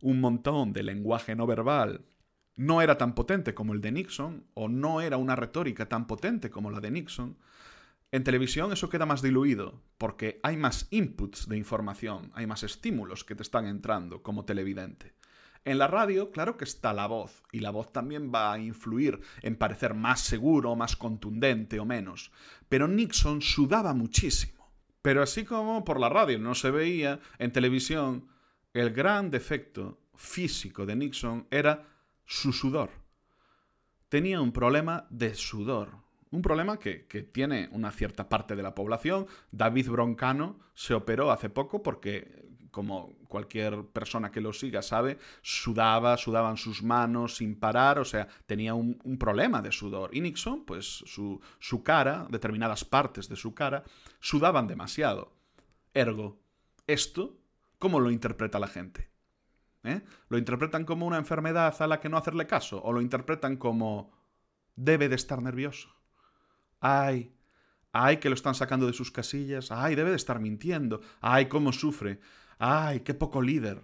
un 0.00 0.20
montón 0.20 0.72
de 0.72 0.84
lenguaje 0.84 1.34
no 1.34 1.46
verbal, 1.46 2.04
no 2.54 2.80
era 2.80 2.96
tan 2.96 3.14
potente 3.14 3.54
como 3.54 3.74
el 3.74 3.80
de 3.80 3.92
Nixon, 3.92 4.44
o 4.54 4.68
no 4.68 5.00
era 5.00 5.16
una 5.16 5.36
retórica 5.36 5.88
tan 5.88 6.06
potente 6.06 6.48
como 6.48 6.70
la 6.70 6.80
de 6.80 6.90
Nixon, 6.90 7.36
En 8.12 8.22
televisión 8.22 8.72
eso 8.72 8.88
queda 8.88 9.04
más 9.04 9.20
diluido, 9.20 9.82
porque 9.98 10.38
hay 10.44 10.56
más 10.56 10.86
inputs 10.90 11.48
de 11.48 11.56
información, 11.56 12.30
hay 12.34 12.46
más 12.46 12.62
estímulos 12.62 13.24
que 13.24 13.34
te 13.34 13.42
están 13.42 13.66
entrando 13.66 14.22
como 14.22 14.44
televidente. 14.44 15.14
En 15.66 15.78
la 15.78 15.88
radio, 15.88 16.30
claro 16.30 16.56
que 16.56 16.64
está 16.64 16.92
la 16.92 17.08
voz, 17.08 17.42
y 17.50 17.58
la 17.58 17.70
voz 17.70 17.92
también 17.92 18.30
va 18.32 18.52
a 18.52 18.58
influir 18.60 19.20
en 19.42 19.56
parecer 19.56 19.94
más 19.94 20.20
seguro, 20.20 20.76
más 20.76 20.94
contundente 20.94 21.80
o 21.80 21.84
menos. 21.84 22.30
Pero 22.68 22.86
Nixon 22.86 23.42
sudaba 23.42 23.92
muchísimo. 23.92 24.70
Pero 25.02 25.24
así 25.24 25.44
como 25.44 25.84
por 25.84 25.98
la 25.98 26.08
radio 26.08 26.38
no 26.38 26.54
se 26.54 26.70
veía, 26.70 27.18
en 27.40 27.50
televisión, 27.50 28.28
el 28.74 28.92
gran 28.92 29.28
defecto 29.28 29.98
físico 30.14 30.86
de 30.86 30.94
Nixon 30.94 31.48
era 31.50 31.88
su 32.24 32.52
sudor. 32.52 32.90
Tenía 34.08 34.40
un 34.40 34.52
problema 34.52 35.08
de 35.10 35.34
sudor. 35.34 35.96
Un 36.30 36.42
problema 36.42 36.78
que, 36.78 37.06
que, 37.06 37.22
tiene 37.22 37.68
una 37.72 37.90
cierta 37.90 38.28
parte 38.28 38.54
de 38.54 38.62
la 38.62 38.76
población. 38.76 39.26
David 39.50 39.90
Broncano 39.90 40.60
se 40.74 40.94
operó 40.94 41.32
hace 41.32 41.50
poco 41.50 41.82
porque 41.82 42.45
como 42.76 43.16
cualquier 43.26 43.86
persona 43.86 44.30
que 44.30 44.42
lo 44.42 44.52
siga 44.52 44.82
sabe, 44.82 45.18
sudaba, 45.40 46.18
sudaban 46.18 46.58
sus 46.58 46.82
manos 46.82 47.36
sin 47.36 47.58
parar, 47.58 47.98
o 47.98 48.04
sea, 48.04 48.28
tenía 48.44 48.74
un, 48.74 49.16
problema 49.18 49.62
de 49.62 49.72
sudor. 49.72 50.14
Y 50.14 50.20
Nixon, 50.20 50.66
pues 50.66 50.84
su, 50.84 51.40
su, 51.58 51.82
cara, 51.82 52.26
determinadas 52.28 52.84
partes 52.84 53.30
de 53.30 53.36
su 53.36 53.54
cara, 53.54 53.82
sudaban 54.20 54.66
demasiado. 54.66 55.32
Ergo, 55.94 56.38
esto, 56.86 57.38
¿cómo 57.78 57.98
lo 57.98 58.10
interpreta 58.10 58.58
la 58.58 58.68
gente? 58.68 59.08
¿Eh? 59.82 60.02
¿Lo 60.28 60.36
interpretan 60.36 60.84
como 60.84 61.06
una 61.06 61.16
enfermedad 61.16 61.74
a 61.80 61.86
la 61.86 61.98
que 61.98 62.10
no 62.10 62.18
hacerle 62.18 62.46
caso? 62.46 62.82
¿O 62.82 62.92
lo 62.92 63.00
interpretan 63.00 63.56
como 63.56 64.12
debe 64.74 65.08
de 65.08 65.16
estar 65.16 65.40
nervioso? 65.40 65.88
Ay, 66.80 67.32
ay, 67.90 68.18
que 68.18 68.28
lo 68.28 68.34
están 68.34 68.54
sacando 68.54 68.86
de 68.86 68.92
sus 68.92 69.10
casillas, 69.10 69.72
ay, 69.72 69.94
debe 69.94 70.10
de 70.10 70.16
estar 70.16 70.40
mintiendo, 70.40 71.00
ay, 71.22 71.46
cómo 71.46 71.72
sufre. 71.72 72.20
¡Ay, 72.58 73.00
qué 73.00 73.14
poco 73.14 73.42
líder! 73.42 73.82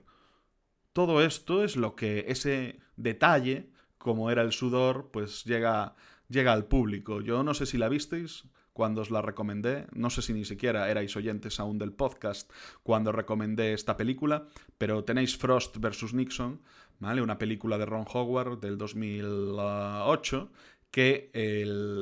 Todo 0.92 1.22
esto 1.22 1.64
es 1.64 1.76
lo 1.76 1.96
que 1.96 2.26
ese 2.28 2.80
detalle, 2.96 3.70
como 3.98 4.30
era 4.30 4.42
el 4.42 4.52
sudor, 4.52 5.10
pues 5.12 5.44
llega, 5.44 5.94
llega 6.28 6.52
al 6.52 6.66
público. 6.66 7.20
Yo 7.20 7.42
no 7.42 7.54
sé 7.54 7.66
si 7.66 7.78
la 7.78 7.88
visteis 7.88 8.44
cuando 8.72 9.02
os 9.02 9.10
la 9.10 9.20
recomendé, 9.22 9.86
no 9.92 10.08
sé 10.10 10.22
si 10.22 10.32
ni 10.32 10.44
siquiera 10.44 10.90
erais 10.90 11.14
oyentes 11.16 11.60
aún 11.60 11.78
del 11.78 11.92
podcast 11.92 12.50
cuando 12.82 13.12
recomendé 13.12 13.74
esta 13.74 13.96
película, 13.96 14.46
pero 14.78 15.04
tenéis 15.04 15.36
Frost 15.36 15.76
vs. 15.76 16.14
Nixon, 16.14 16.60
¿vale? 16.98 17.20
Una 17.20 17.38
película 17.38 17.76
de 17.76 17.86
Ron 17.86 18.06
Howard 18.12 18.60
del 18.60 18.78
2008 18.78 20.50
que 20.90 21.30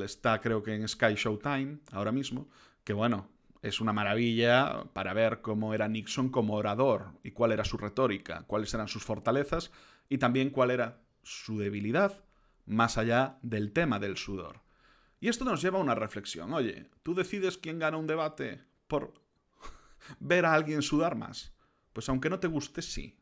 está 0.03 0.39
creo 0.41 0.63
que 0.63 0.75
en 0.75 0.87
Sky 0.87 1.15
Showtime 1.15 1.79
ahora 1.91 2.11
mismo, 2.11 2.49
que 2.83 2.93
bueno, 2.93 3.27
es 3.61 3.79
una 3.79 3.93
maravilla 3.93 4.85
para 4.93 5.13
ver 5.13 5.41
cómo 5.41 5.73
era 5.73 5.87
Nixon 5.87 6.29
como 6.29 6.55
orador 6.55 7.19
y 7.23 7.31
cuál 7.31 7.51
era 7.51 7.63
su 7.63 7.77
retórica, 7.77 8.43
cuáles 8.47 8.73
eran 8.73 8.87
sus 8.87 9.03
fortalezas 9.03 9.71
y 10.09 10.17
también 10.17 10.49
cuál 10.49 10.71
era 10.71 11.01
su 11.23 11.59
debilidad, 11.59 12.23
más 12.65 12.97
allá 12.97 13.37
del 13.41 13.71
tema 13.71 13.99
del 13.99 14.17
sudor. 14.17 14.61
Y 15.19 15.27
esto 15.27 15.45
nos 15.45 15.61
lleva 15.61 15.77
a 15.77 15.83
una 15.83 15.93
reflexión. 15.93 16.53
Oye, 16.53 16.89
¿tú 17.03 17.13
decides 17.13 17.57
quién 17.57 17.77
gana 17.77 17.97
un 17.97 18.07
debate 18.07 18.63
por 18.87 19.13
ver 20.19 20.45
a 20.45 20.53
alguien 20.53 20.81
sudar 20.81 21.15
más? 21.15 21.53
Pues 21.93 22.09
aunque 22.09 22.29
no 22.29 22.39
te 22.39 22.47
guste, 22.47 22.81
sí. 22.81 23.19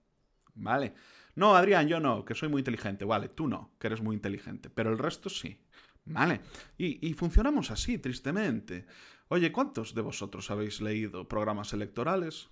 ¿Vale? 0.56 0.94
No, 1.36 1.56
Adrián, 1.56 1.88
yo 1.88 2.00
no, 2.00 2.24
que 2.24 2.36
soy 2.36 2.48
muy 2.48 2.62
inteligente. 2.62 3.04
Vale, 3.04 3.28
tú 3.30 3.48
no, 3.48 3.72
que 3.78 3.88
eres 3.88 4.02
muy 4.02 4.16
inteligente, 4.16 4.70
pero 4.70 4.90
el 4.90 4.98
resto 4.98 5.30
sí. 5.30 5.62
¿Vale? 6.06 6.42
Y, 6.78 7.06
y 7.08 7.14
funcionamos 7.14 7.70
así, 7.72 7.98
tristemente. 8.00 8.86
Oye, 9.32 9.52
¿cuántos 9.52 9.94
de 9.94 10.02
vosotros 10.02 10.50
habéis 10.50 10.82
leído 10.82 11.28
programas 11.28 11.72
electorales 11.74 12.50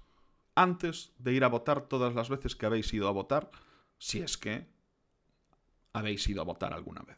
antes 0.54 1.12
de 1.18 1.34
ir 1.34 1.44
a 1.44 1.48
votar 1.48 1.88
todas 1.88 2.14
las 2.14 2.30
veces 2.30 2.56
que 2.56 2.68
habéis 2.68 2.94
ido 2.94 3.08
a 3.08 3.12
votar? 3.12 3.50
Si 3.98 4.20
es 4.20 4.38
que 4.38 4.68
habéis 5.92 6.28
ido 6.30 6.40
a 6.42 6.46
votar 6.46 6.74
alguna 6.74 7.02
vez. 7.02 7.18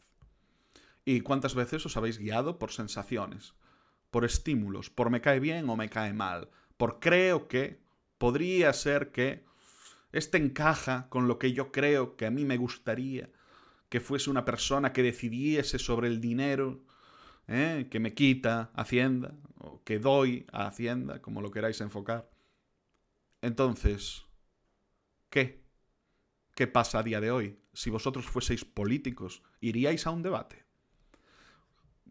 ¿Y 1.04 1.20
cuántas 1.20 1.54
veces 1.54 1.84
os 1.84 1.98
habéis 1.98 2.16
guiado 2.16 2.58
por 2.58 2.72
sensaciones, 2.72 3.52
por 4.10 4.24
estímulos, 4.24 4.88
por 4.88 5.10
me 5.10 5.20
cae 5.20 5.40
bien 5.40 5.68
o 5.68 5.76
me 5.76 5.90
cae 5.90 6.14
mal, 6.14 6.48
por 6.78 6.98
creo 6.98 7.46
que, 7.46 7.82
podría 8.16 8.72
ser 8.72 9.12
que, 9.12 9.44
este 10.12 10.38
encaja 10.38 11.08
con 11.10 11.28
lo 11.28 11.38
que 11.38 11.52
yo 11.52 11.70
creo 11.70 12.16
que 12.16 12.24
a 12.24 12.30
mí 12.30 12.46
me 12.46 12.56
gustaría, 12.56 13.28
que 13.90 14.00
fuese 14.00 14.30
una 14.30 14.46
persona 14.46 14.94
que 14.94 15.02
decidiese 15.02 15.78
sobre 15.78 16.08
el 16.08 16.22
dinero, 16.22 16.80
¿eh? 17.50 17.88
que 17.90 18.00
me 18.00 18.14
quita 18.14 18.70
Hacienda, 18.74 19.34
o 19.58 19.82
que 19.84 19.98
doy 19.98 20.46
a 20.52 20.66
Hacienda, 20.66 21.20
como 21.20 21.42
lo 21.42 21.50
queráis 21.50 21.80
enfocar. 21.80 22.30
Entonces, 23.42 24.24
¿qué? 25.28 25.62
¿Qué 26.54 26.66
pasa 26.66 27.00
a 27.00 27.02
día 27.02 27.20
de 27.20 27.30
hoy? 27.30 27.58
Si 27.72 27.90
vosotros 27.90 28.26
fueseis 28.26 28.64
políticos, 28.64 29.42
¿iríais 29.60 30.06
a 30.06 30.10
un 30.10 30.22
debate? 30.22 30.64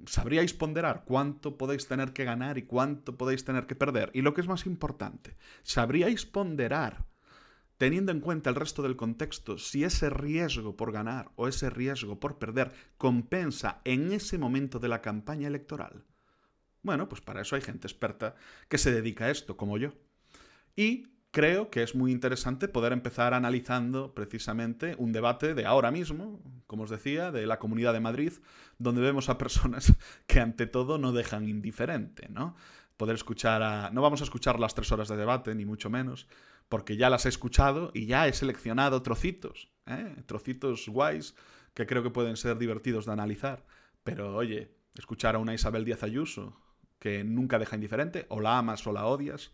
¿Sabríais 0.05 0.53
ponderar 0.53 1.03
cuánto 1.05 1.58
podéis 1.58 1.88
tener 1.88 2.13
que 2.13 2.24
ganar 2.24 2.58
y 2.58 2.63
cuánto 2.63 3.17
podéis 3.17 3.43
tener 3.43 3.67
que 3.67 3.75
perder? 3.75 4.12
Y 4.13 4.22
lo 4.22 4.34
que 4.34 4.41
es 4.41 4.48
más 4.48 4.65
importante, 4.65 5.36
¿sabríais 5.63 6.25
ponderar 6.25 7.09
teniendo 7.79 8.12
en 8.12 8.19
cuenta 8.19 8.50
el 8.50 8.57
resto 8.57 8.83
del 8.83 8.98
contexto, 8.98 9.57
si 9.57 9.86
ese 9.86 10.09
riesgo 10.09 10.75
por 10.75 10.91
ganar 10.91 11.31
o 11.38 11.48
ese 11.48 11.69
riesgo 11.69 12.19
por 12.19 12.38
perder 12.38 12.74
compensa 12.98 13.79
en 13.86 14.12
ese 14.12 14.38
momento 14.38 14.79
de 14.79 14.89
la 14.89 15.01
campaña 15.01 15.48
electoral. 15.48 16.03
Bueno, 16.83 17.07
pues 17.07 17.21
para 17.21 17.41
eso 17.41 17.55
hay 17.55 17.62
gente 17.62 17.88
experta 17.88 18.36
que 18.67 18.77
se 18.77 18.91
dedica 18.91 19.25
a 19.25 19.31
esto, 19.31 19.55
como 19.55 19.77
yo. 19.77 19.93
Y 20.75 21.07
creo 21.31 21.69
que 21.69 21.81
es 21.81 21.95
muy 21.95 22.12
interesante 22.12 22.67
poder 22.67 22.91
empezar 22.91 23.33
analizando 23.33 24.13
precisamente 24.13 24.95
un 24.98 25.13
debate 25.13 25.53
de 25.53 25.65
ahora 25.65 25.89
mismo, 25.89 26.41
como 26.67 26.83
os 26.83 26.89
decía, 26.89 27.31
de 27.31 27.48
la 27.48 27.59
Comunidad 27.59 27.93
de 27.93 28.01
Madrid, 28.01 28.33
donde 28.77 29.00
vemos 29.00 29.29
a 29.29 29.38
personas 29.38 29.93
que 30.27 30.41
ante 30.41 30.67
todo 30.67 30.98
no 30.98 31.13
dejan 31.13 31.48
indiferente, 31.48 32.27
¿no? 32.27 32.57
Poder 32.98 33.15
escuchar 33.15 33.63
a... 33.63 33.89
No 33.91 34.01
vamos 34.01 34.19
a 34.19 34.25
escuchar 34.25 34.59
las 34.59 34.75
tres 34.75 34.91
horas 34.91 35.07
de 35.07 35.15
debate, 35.15 35.55
ni 35.55 35.63
mucho 35.63 35.89
menos, 35.89 36.27
porque 36.70 36.98
ya 36.98 37.10
las 37.10 37.26
he 37.26 37.30
escuchado 37.30 37.92
y 37.94 38.06
ya 38.06 38.28
he 38.28 38.34
seleccionado 38.34 39.02
trocitos, 39.02 39.72
¿eh? 39.88 40.16
trocitos 40.28 40.88
guays 40.88 41.36
que 41.74 41.88
creo 41.88 42.04
que 42.04 42.12
pueden 42.12 42.38
ser 42.38 42.58
divertidos 42.58 43.06
de 43.06 43.14
analizar. 43.14 43.66
Pero 44.04 44.36
oye, 44.36 44.72
escuchar 44.96 45.36
a 45.36 45.40
una 45.40 45.54
Isabel 45.54 45.84
Díaz 45.84 46.04
Ayuso, 46.04 46.56
que 47.00 47.24
nunca 47.24 47.60
deja 47.60 47.76
indiferente, 47.76 48.26
o 48.30 48.40
la 48.40 48.58
amas 48.58 48.86
o 48.86 48.94
la 48.94 49.06
odias, 49.06 49.52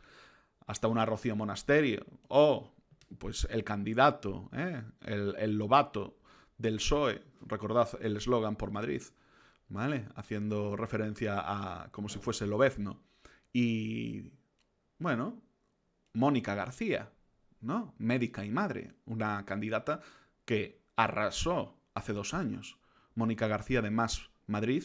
hasta 0.68 0.88
una 0.88 1.06
Rocío 1.06 1.36
Monasterio, 1.36 2.06
o 2.28 2.74
pues 3.18 3.48
el 3.50 3.64
candidato, 3.64 4.50
¿eh? 4.54 4.84
el, 5.06 5.36
el, 5.38 5.58
lobato 5.58 6.18
del 6.58 6.78
PSOE, 6.78 7.22
recordad 7.46 7.90
el 8.02 8.18
eslogan 8.18 8.56
por 8.56 8.72
Madrid, 8.72 9.04
¿vale? 9.70 10.08
Haciendo 10.16 10.76
referencia 10.76 11.36
a 11.38 11.92
como 11.92 12.10
si 12.10 12.20
fuese 12.20 12.48
Lobezno. 12.48 13.00
Y 13.54 14.32
bueno, 14.98 15.45
Mónica 16.16 16.56
García, 16.56 17.12
¿no? 17.62 17.94
Médica 17.98 18.44
y 18.44 18.50
madre, 18.50 18.94
una 19.06 19.46
candidata 19.46 20.02
que 20.46 20.82
arrasó 20.96 21.78
hace 21.94 22.14
dos 22.14 22.34
años. 22.34 22.78
Mónica 23.14 23.48
García 23.48 23.82
de 23.82 23.92
Más 23.92 24.30
Madrid 24.48 24.84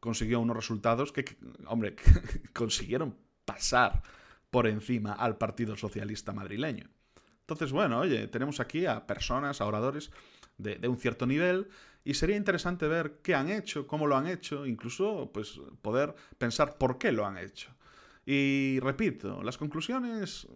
consiguió 0.00 0.40
unos 0.40 0.56
resultados 0.56 1.12
que, 1.12 1.24
hombre, 1.66 1.96
consiguieron 2.52 3.16
pasar 3.44 4.02
por 4.50 4.66
encima 4.66 5.14
al 5.14 5.36
Partido 5.36 5.76
Socialista 5.76 6.32
madrileño. 6.32 6.88
Entonces, 7.40 7.72
bueno, 7.72 8.00
oye, 8.00 8.26
tenemos 8.28 8.60
aquí 8.60 8.86
a 8.86 9.06
personas, 9.06 9.60
a 9.60 9.66
oradores 9.66 10.10
de, 10.58 10.86
un 10.88 10.96
cierto 10.96 11.26
nivel 11.26 11.68
y 12.04 12.14
sería 12.14 12.36
interesante 12.36 12.86
ver 12.86 13.20
qué 13.22 13.34
han 13.34 13.50
hecho, 13.50 13.86
cómo 13.86 14.06
lo 14.06 14.16
han 14.16 14.26
hecho, 14.26 14.66
incluso 14.66 15.30
pues 15.32 15.60
poder 15.82 16.14
pensar 16.38 16.78
por 16.78 16.98
qué 16.98 17.12
lo 17.12 17.26
han 17.26 17.38
hecho. 17.38 17.74
Y 18.26 18.78
repito, 18.80 19.42
las 19.42 19.58
conclusiones 19.58 20.48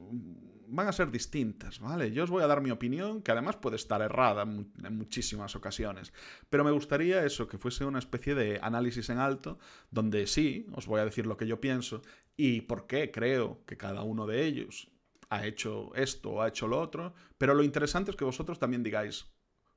van 0.68 0.88
a 0.88 0.92
ser 0.92 1.10
distintas, 1.10 1.80
¿vale? 1.80 2.12
Yo 2.12 2.24
os 2.24 2.30
voy 2.30 2.42
a 2.42 2.46
dar 2.46 2.60
mi 2.60 2.70
opinión, 2.70 3.22
que 3.22 3.32
además 3.32 3.56
puede 3.56 3.76
estar 3.76 4.00
errada 4.02 4.42
en 4.42 4.96
muchísimas 4.96 5.56
ocasiones, 5.56 6.12
pero 6.50 6.64
me 6.64 6.70
gustaría 6.70 7.24
eso, 7.24 7.48
que 7.48 7.58
fuese 7.58 7.84
una 7.84 7.98
especie 7.98 8.34
de 8.34 8.58
análisis 8.62 9.08
en 9.10 9.18
alto, 9.18 9.58
donde 9.90 10.26
sí, 10.26 10.66
os 10.72 10.86
voy 10.86 11.00
a 11.00 11.04
decir 11.04 11.26
lo 11.26 11.36
que 11.36 11.46
yo 11.46 11.60
pienso 11.60 12.02
y 12.36 12.62
por 12.62 12.86
qué 12.86 13.10
creo 13.10 13.64
que 13.66 13.76
cada 13.76 14.02
uno 14.02 14.26
de 14.26 14.44
ellos 14.44 14.90
ha 15.30 15.46
hecho 15.46 15.94
esto 15.94 16.30
o 16.30 16.42
ha 16.42 16.48
hecho 16.48 16.68
lo 16.68 16.80
otro, 16.80 17.14
pero 17.36 17.54
lo 17.54 17.64
interesante 17.64 18.10
es 18.10 18.16
que 18.16 18.24
vosotros 18.24 18.58
también 18.58 18.82
digáis, 18.82 19.26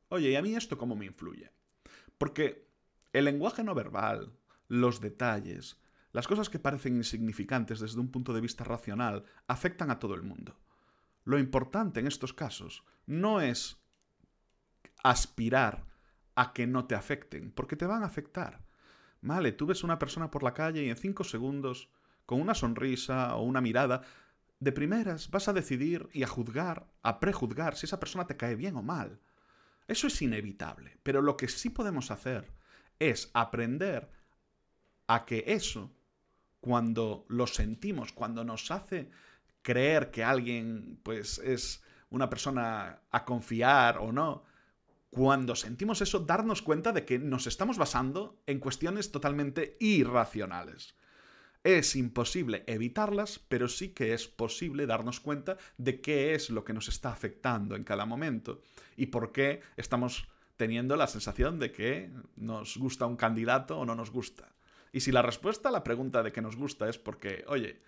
oye, 0.09 0.31
¿y 0.31 0.35
a 0.35 0.41
mí 0.41 0.55
esto 0.55 0.77
cómo 0.77 0.95
me 0.95 1.05
influye? 1.05 1.51
Porque 2.17 2.67
el 3.13 3.25
lenguaje 3.25 3.63
no 3.63 3.75
verbal, 3.75 4.33
los 4.67 5.01
detalles, 5.01 5.80
las 6.13 6.27
cosas 6.27 6.49
que 6.49 6.59
parecen 6.59 6.95
insignificantes 6.95 7.79
desde 7.79 7.99
un 7.99 8.11
punto 8.11 8.33
de 8.33 8.41
vista 8.41 8.63
racional 8.63 9.23
afectan 9.47 9.91
a 9.91 9.99
todo 9.99 10.15
el 10.15 10.23
mundo. 10.23 10.57
Lo 11.23 11.39
importante 11.39 11.99
en 11.99 12.07
estos 12.07 12.33
casos 12.33 12.83
no 13.05 13.41
es 13.41 13.77
aspirar 15.03 15.85
a 16.35 16.53
que 16.53 16.67
no 16.67 16.85
te 16.85 16.95
afecten, 16.95 17.51
porque 17.51 17.75
te 17.75 17.85
van 17.85 18.03
a 18.03 18.07
afectar. 18.07 18.61
Vale, 19.21 19.51
tú 19.51 19.65
ves 19.65 19.83
una 19.83 19.99
persona 19.99 20.31
por 20.31 20.43
la 20.43 20.53
calle 20.53 20.83
y 20.83 20.89
en 20.89 20.95
cinco 20.95 21.23
segundos, 21.23 21.89
con 22.25 22.41
una 22.41 22.55
sonrisa 22.55 23.35
o 23.35 23.43
una 23.43 23.61
mirada, 23.61 24.01
de 24.59 24.71
primeras 24.71 25.29
vas 25.31 25.47
a 25.47 25.53
decidir 25.53 26.09
y 26.13 26.23
a 26.23 26.27
juzgar, 26.27 26.87
a 27.01 27.19
prejuzgar 27.19 27.75
si 27.75 27.85
esa 27.85 27.99
persona 27.99 28.27
te 28.27 28.37
cae 28.37 28.55
bien 28.55 28.75
o 28.75 28.83
mal. 28.83 29.19
Eso 29.87 30.07
es 30.07 30.21
inevitable, 30.21 30.97
pero 31.03 31.21
lo 31.21 31.35
que 31.35 31.47
sí 31.47 31.69
podemos 31.69 32.11
hacer 32.11 32.51
es 32.99 33.29
aprender 33.33 34.09
a 35.07 35.25
que 35.25 35.43
eso, 35.47 35.91
cuando 36.61 37.25
lo 37.27 37.47
sentimos, 37.47 38.13
cuando 38.13 38.43
nos 38.43 38.71
hace 38.71 39.09
creer 39.61 40.11
que 40.11 40.23
alguien 40.23 40.99
pues 41.03 41.39
es 41.39 41.83
una 42.09 42.29
persona 42.29 43.01
a 43.09 43.25
confiar 43.25 43.97
o 43.97 44.11
no, 44.11 44.43
cuando 45.09 45.55
sentimos 45.55 46.01
eso, 46.01 46.19
darnos 46.19 46.61
cuenta 46.61 46.93
de 46.93 47.03
que 47.05 47.19
nos 47.19 47.45
estamos 47.45 47.77
basando 47.77 48.41
en 48.47 48.59
cuestiones 48.59 49.11
totalmente 49.11 49.75
irracionales. 49.79 50.95
Es 51.63 51.95
imposible 51.95 52.63
evitarlas, 52.65 53.39
pero 53.39 53.67
sí 53.67 53.89
que 53.89 54.13
es 54.13 54.27
posible 54.27 54.87
darnos 54.87 55.19
cuenta 55.19 55.57
de 55.77 56.01
qué 56.01 56.33
es 56.33 56.49
lo 56.49 56.63
que 56.63 56.73
nos 56.73 56.87
está 56.87 57.11
afectando 57.11 57.75
en 57.75 57.83
cada 57.83 58.05
momento 58.05 58.61
y 58.95 59.07
por 59.07 59.31
qué 59.31 59.61
estamos 59.77 60.27
teniendo 60.57 60.95
la 60.95 61.07
sensación 61.07 61.59
de 61.59 61.71
que 61.71 62.09
nos 62.35 62.77
gusta 62.77 63.05
un 63.05 63.17
candidato 63.17 63.79
o 63.79 63.85
no 63.85 63.95
nos 63.95 64.11
gusta. 64.11 64.55
Y 64.91 65.01
si 65.01 65.11
la 65.11 65.21
respuesta 65.21 65.69
a 65.69 65.71
la 65.71 65.83
pregunta 65.83 66.23
de 66.23 66.31
que 66.31 66.41
nos 66.41 66.55
gusta 66.55 66.89
es 66.89 66.97
porque, 66.97 67.45
oye, 67.47 67.81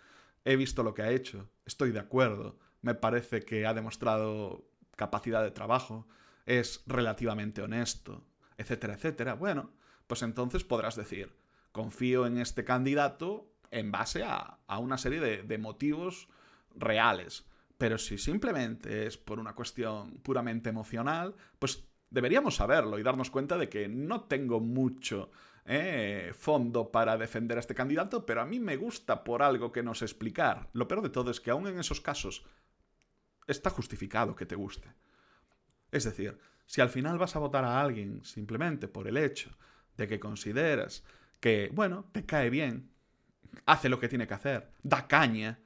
he 0.45 0.55
visto 0.55 0.83
lo 0.83 0.93
que 0.93 1.01
ha 1.01 1.11
hecho, 1.11 1.49
estoy 1.65 1.91
de 1.91 1.99
acuerdo, 1.99 2.57
me 2.81 2.95
parece 2.95 3.41
que 3.41 3.65
ha 3.65 3.73
demostrado 3.73 4.65
capacidad 4.95 5.43
de 5.43 5.51
trabajo, 5.51 6.07
es 6.45 6.83
relativamente 6.85 7.61
honesto, 7.61 8.23
etcétera, 8.57 8.93
etcétera, 8.93 9.33
bueno, 9.33 9.71
pues 10.07 10.21
entonces 10.21 10.63
podrás 10.63 10.95
decir, 10.95 11.35
confío 11.71 12.25
en 12.25 12.37
este 12.37 12.63
candidato 12.63 13.49
en 13.71 13.91
base 13.91 14.23
a, 14.23 14.59
una 14.79 14.97
serie 14.97 15.19
de, 15.19 15.43
de 15.43 15.57
motivos 15.57 16.29
reales. 16.75 17.45
Pero 17.77 17.97
si 17.97 18.17
simplemente 18.17 19.07
es 19.07 19.17
por 19.17 19.39
una 19.39 19.55
cuestión 19.55 20.19
puramente 20.19 20.69
emocional, 20.69 21.35
pues 21.59 21.85
deberíamos 22.11 22.55
saberlo 22.55 22.99
y 22.99 23.03
darnos 23.03 23.31
cuenta 23.31 23.57
de 23.57 23.69
que 23.69 23.87
no 23.87 24.21
tengo 24.25 24.59
mucho 24.59 25.31
eh, 25.65 26.33
fondo 26.37 26.91
para 26.91 27.17
defender 27.17 27.57
a 27.57 27.61
este 27.61 27.75
candidato, 27.75 28.25
pero 28.25 28.41
a 28.41 28.45
mí 28.45 28.59
me 28.59 28.75
gusta 28.75 29.23
por 29.23 29.41
algo 29.41 29.71
que 29.71 29.83
nos 29.83 30.01
explicar. 30.01 30.69
Lo 30.73 30.87
peor 30.87 31.01
de 31.01 31.09
todo 31.09 31.31
es 31.31 31.39
que 31.39 31.51
aún 31.51 31.67
en 31.67 31.79
esos 31.79 32.01
casos 32.01 32.45
está 33.47 33.69
justificado 33.69 34.35
que 34.35 34.45
te 34.45 34.55
guste. 34.55 34.93
Es 35.91 36.03
decir, 36.03 36.37
si 36.65 36.81
al 36.81 36.89
final 36.89 37.17
vas 37.17 37.35
a 37.35 37.39
votar 37.39 37.63
a 37.63 37.81
alguien 37.81 38.23
simplemente 38.25 38.87
por 38.87 39.07
el 39.07 39.17
hecho 39.17 39.57
de 39.95 40.07
que 40.07 40.19
consideras 40.19 41.03
que, 41.39 41.69
bueno, 41.73 42.09
te 42.11 42.25
cae 42.25 42.49
bien, 42.49 42.89
hace 43.65 43.89
lo 43.89 43.99
que 43.99 44.09
tiene 44.09 44.27
que 44.27 44.33
hacer, 44.33 44.69
da 44.81 45.07
caña, 45.07 45.59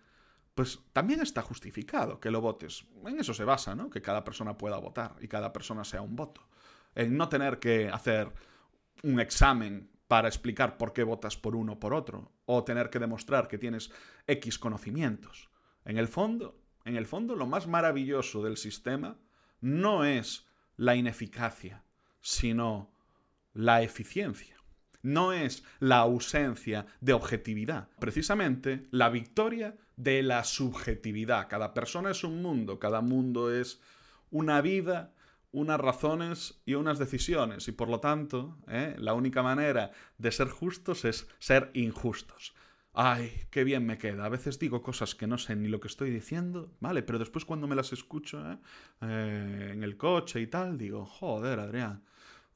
pues 0.54 0.80
también 0.92 1.22
está 1.22 1.42
justificado 1.42 2.20
que 2.20 2.32
lo 2.32 2.42
votes. 2.42 2.86
En 3.06 3.20
eso 3.20 3.34
se 3.34 3.46
basa, 3.46 3.76
¿no? 3.76 3.90
Que 3.90 4.02
cada 4.02 4.24
persona 4.24 4.58
pueda 4.58 4.78
votar 4.78 5.16
y 5.22 5.28
cada 5.28 5.54
persona 5.54 5.84
sea 5.84 6.02
un 6.02 6.16
voto. 6.16 6.48
En 6.96 7.16
no 7.16 7.30
tener 7.30 7.60
que 7.60 7.90
hacer 7.90 8.34
un 9.04 9.20
examen 9.20 9.90
para 10.08 10.28
explicar 10.28 10.78
por 10.78 10.94
qué 10.94 11.04
votas 11.04 11.36
por 11.38 11.56
uno 11.56 11.74
o 11.74 11.80
por 11.80 11.94
otro, 11.94 12.32
o 12.46 12.64
tener 12.64 12.90
que 12.90 13.00
demostrar 13.00 13.48
que 13.48 13.58
tienes 13.58 13.92
X 14.26 14.58
conocimientos. 14.58 15.50
En 15.86 15.98
el 15.98 16.08
fondo, 16.08 16.62
en 16.86 16.96
el 16.96 17.06
fondo 17.06 17.36
lo 17.36 17.46
más 17.46 17.68
maravilloso 17.68 18.42
del 18.42 18.58
sistema 18.58 19.18
no 19.60 20.06
es 20.06 20.48
la 20.78 20.96
ineficacia, 20.96 21.84
sino 22.22 22.92
la 23.54 23.82
eficiencia. 23.82 24.56
No 25.02 25.34
es 25.34 25.64
la 25.80 25.98
ausencia 25.98 26.86
de 27.02 27.14
objetividad, 27.14 27.90
precisamente 28.00 28.88
la 28.92 29.10
victoria 29.10 29.76
de 29.96 30.24
la 30.24 30.44
subjetividad. 30.44 31.48
Cada 31.48 31.74
persona 31.74 32.12
es 32.12 32.24
un 32.24 32.42
mundo, 32.42 32.80
cada 32.80 33.02
mundo 33.02 33.52
es 33.54 33.82
una 34.32 34.62
vida 34.62 35.14
unas 35.52 35.80
razones 35.80 36.62
y 36.66 36.76
unas 36.76 37.00
decisiones 37.00 37.68
y 37.68 37.72
por 37.72 37.90
lo 37.90 38.00
tanto 38.00 38.58
¿eh? 38.68 38.96
la 39.00 39.14
única 39.14 39.44
manera 39.44 39.92
de 40.18 40.32
ser 40.32 40.50
justos 40.50 41.06
es 41.06 41.28
ser 41.40 41.72
injustos. 41.74 42.54
Ay, 42.94 43.32
qué 43.52 43.64
bien 43.64 43.86
me 43.86 44.00
queda. 44.00 44.26
A 44.26 44.30
veces 44.30 44.58
digo 44.58 44.82
cosas 44.82 45.14
que 45.14 45.28
no 45.28 45.38
sé 45.38 45.56
ni 45.56 45.68
lo 45.68 45.80
que 45.80 45.88
estoy 45.88 46.10
diciendo, 46.10 46.74
¿vale? 46.80 47.04
Pero 47.04 47.20
después 47.20 47.46
cuando 47.46 47.68
me 47.68 47.76
las 47.76 47.94
escucho 47.94 48.40
¿eh? 48.52 48.58
Eh, 49.02 49.70
en 49.74 49.84
el 49.84 49.98
coche 49.98 50.42
y 50.42 50.48
tal, 50.48 50.78
digo, 50.80 51.06
joder, 51.06 51.60
Adrián, 51.60 52.04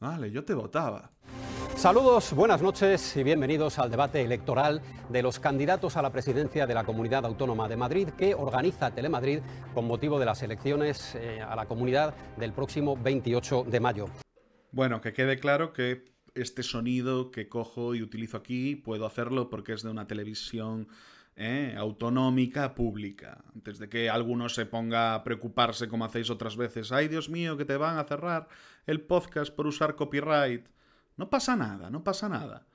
vale, 0.01 0.31
yo 0.31 0.43
te 0.43 0.53
votaba. 0.53 1.11
Saludos, 1.77 2.33
buenas 2.33 2.61
noches 2.61 3.15
y 3.15 3.23
bienvenidos 3.23 3.79
al 3.79 3.89
debate 3.89 4.21
electoral 4.21 4.81
de 5.09 5.23
los 5.23 5.39
candidatos 5.39 5.95
a 5.95 6.01
la 6.01 6.11
presidencia 6.11 6.67
de 6.67 6.73
la 6.73 6.83
Comunidad 6.83 7.25
Autónoma 7.25 7.69
de 7.69 7.77
Madrid 7.77 8.09
que 8.17 8.35
organiza 8.35 8.91
Telemadrid 8.91 9.39
con 9.73 9.85
motivo 9.85 10.19
de 10.19 10.25
las 10.25 10.43
elecciones 10.43 11.15
eh, 11.15 11.39
a 11.41 11.55
la 11.55 11.65
comunidad 11.65 12.13
del 12.37 12.51
próximo 12.51 12.97
28 12.97 13.63
de 13.63 13.79
mayo. 13.79 14.05
Bueno, 14.71 15.01
que 15.01 15.13
quede 15.13 15.39
claro 15.39 15.71
que 15.71 16.11
este 16.35 16.63
sonido 16.63 17.31
que 17.31 17.47
cojo 17.47 17.95
y 17.95 18.01
utilizo 18.01 18.37
aquí 18.37 18.75
puedo 18.75 19.05
hacerlo 19.05 19.49
porque 19.49 19.73
es 19.73 19.83
de 19.83 19.89
una 19.89 20.07
televisión 20.07 20.87
eh, 21.35 21.75
autonómica 21.77 22.75
pública. 22.75 23.43
Antes 23.55 23.79
de 23.79 23.89
que 23.89 24.09
alguno 24.09 24.49
se 24.49 24.65
ponga 24.65 25.15
a 25.15 25.23
preocuparse 25.23 25.87
como 25.87 26.05
hacéis 26.05 26.29
otras 26.29 26.57
veces, 26.57 26.91
ay 26.91 27.07
Dios 27.07 27.29
mío, 27.29 27.57
que 27.57 27.65
te 27.65 27.77
van 27.77 27.97
a 27.97 28.03
cerrar 28.03 28.47
el 28.85 29.01
podcast 29.01 29.53
por 29.53 29.67
usar 29.67 29.95
copyright. 29.95 30.67
No 31.17 31.29
pasa 31.29 31.55
nada, 31.55 31.89
no 31.89 32.03
pasa 32.03 32.29
nada. 32.29 32.67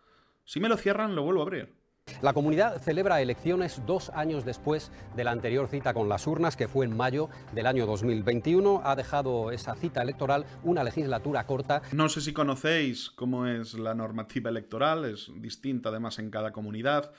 Si 0.45 0.61
me 0.61 0.69
lo 0.69 0.77
cierran, 0.77 1.15
lo 1.15 1.23
vuelvo 1.23 1.41
a 1.41 1.45
abrir. 1.45 1.75
La 2.23 2.33
comunidad 2.33 2.81
celebra 2.81 3.21
elecciones 3.21 3.83
dos 3.85 4.11
años 4.11 4.45
después 4.45 4.93
de 5.17 5.25
la 5.25 5.33
anterior 5.33 5.67
cita 5.67 5.93
con 5.93 6.09
las 6.09 6.29
urnas, 6.29 6.57
que 6.57 6.69
fue 6.69 6.87
en 6.87 6.97
mayo 6.97 7.29
del 7.53 7.67
año 7.67 7.85
2021. 7.85 8.83
Ha 8.85 8.95
dejado 8.95 9.51
esa 9.51 9.75
cita 9.75 10.03
electoral 10.03 10.47
una 10.63 10.85
legislatura 10.85 11.45
corta. 11.47 11.83
No 11.93 12.09
sé 12.09 12.21
si 12.21 12.33
conocéis 12.33 13.11
cómo 13.11 13.47
es 13.47 13.75
la 13.75 13.95
normativa 13.95 14.51
electoral, 14.51 15.05
es 15.05 15.33
distinta 15.35 15.89
además 15.89 16.21
en 16.21 16.31
cada 16.31 16.53
comunidad. 16.53 17.13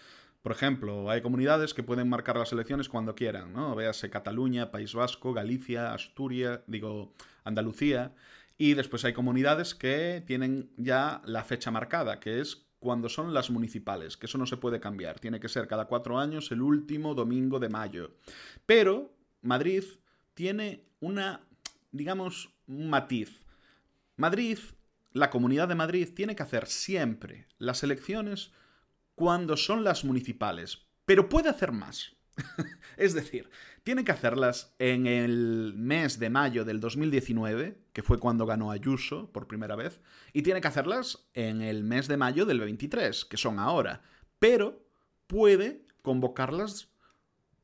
Por 0.47 0.55
ejemplo, 0.55 1.11
hay 1.11 1.19
comunidades 1.19 1.73
que 1.73 1.83
pueden 1.83 2.07
marcar 2.07 2.37
las 2.37 2.53
elecciones 2.53 2.87
cuando 2.87 3.15
quieran, 3.15 3.51
¿no? 3.51 3.75
Véase 3.75 4.09
Cataluña, 4.09 4.71
País 4.71 4.93
Vasco, 4.93 5.33
Galicia, 5.33 5.93
Asturias, 5.93 6.61
digo, 6.67 7.13
Andalucía. 7.43 8.15
Y 8.57 8.73
después 8.73 9.03
hay 9.03 9.11
comunidades 9.11 9.75
que 9.75 10.23
tienen 10.25 10.71
ya 10.77 11.21
la 11.25 11.43
fecha 11.43 11.69
marcada, 11.69 12.21
que 12.21 12.39
es 12.39 12.65
cuando 12.79 13.09
son 13.09 13.33
las 13.33 13.49
municipales, 13.49 14.15
que 14.15 14.27
eso 14.27 14.37
no 14.37 14.45
se 14.45 14.55
puede 14.55 14.79
cambiar, 14.79 15.19
tiene 15.19 15.41
que 15.41 15.49
ser 15.49 15.67
cada 15.67 15.83
cuatro 15.83 16.17
años 16.17 16.49
el 16.53 16.61
último 16.61 17.13
domingo 17.13 17.59
de 17.59 17.67
mayo. 17.67 18.11
Pero 18.65 19.13
Madrid 19.41 19.83
tiene 20.33 20.85
una, 21.01 21.41
digamos, 21.91 22.53
un 22.67 22.89
matiz. 22.89 23.41
Madrid, 24.15 24.59
la 25.11 25.29
comunidad 25.29 25.67
de 25.67 25.75
Madrid, 25.75 26.07
tiene 26.15 26.37
que 26.37 26.43
hacer 26.43 26.67
siempre 26.67 27.47
las 27.57 27.83
elecciones 27.83 28.53
cuando 29.17 29.57
son 29.57 29.83
las 29.83 30.05
municipales, 30.05 30.85
pero 31.03 31.27
puede 31.27 31.49
hacer 31.49 31.71
más. 31.71 32.15
es 32.97 33.15
decir, 33.15 33.49
tiene 33.81 34.05
que 34.05 34.11
hacerlas 34.11 34.75
en 34.77 35.07
el 35.07 35.73
mes 35.75 36.19
de 36.19 36.29
mayo 36.29 36.63
del 36.63 36.79
2019, 36.79 37.79
que 37.93 38.03
fue 38.03 38.19
cuando 38.19 38.45
ganó 38.45 38.69
Ayuso 38.69 39.31
por 39.31 39.47
primera 39.47 39.75
vez, 39.75 40.01
y 40.33 40.43
tiene 40.43 40.61
que 40.61 40.67
hacerlas 40.67 41.27
en 41.33 41.63
el 41.63 41.83
mes 41.83 42.07
de 42.07 42.15
mayo 42.15 42.45
del 42.45 42.59
23, 42.59 43.25
que 43.25 43.37
son 43.37 43.57
ahora, 43.57 44.03
pero 44.37 44.85
puede 45.25 45.81
convocarlas 46.03 46.89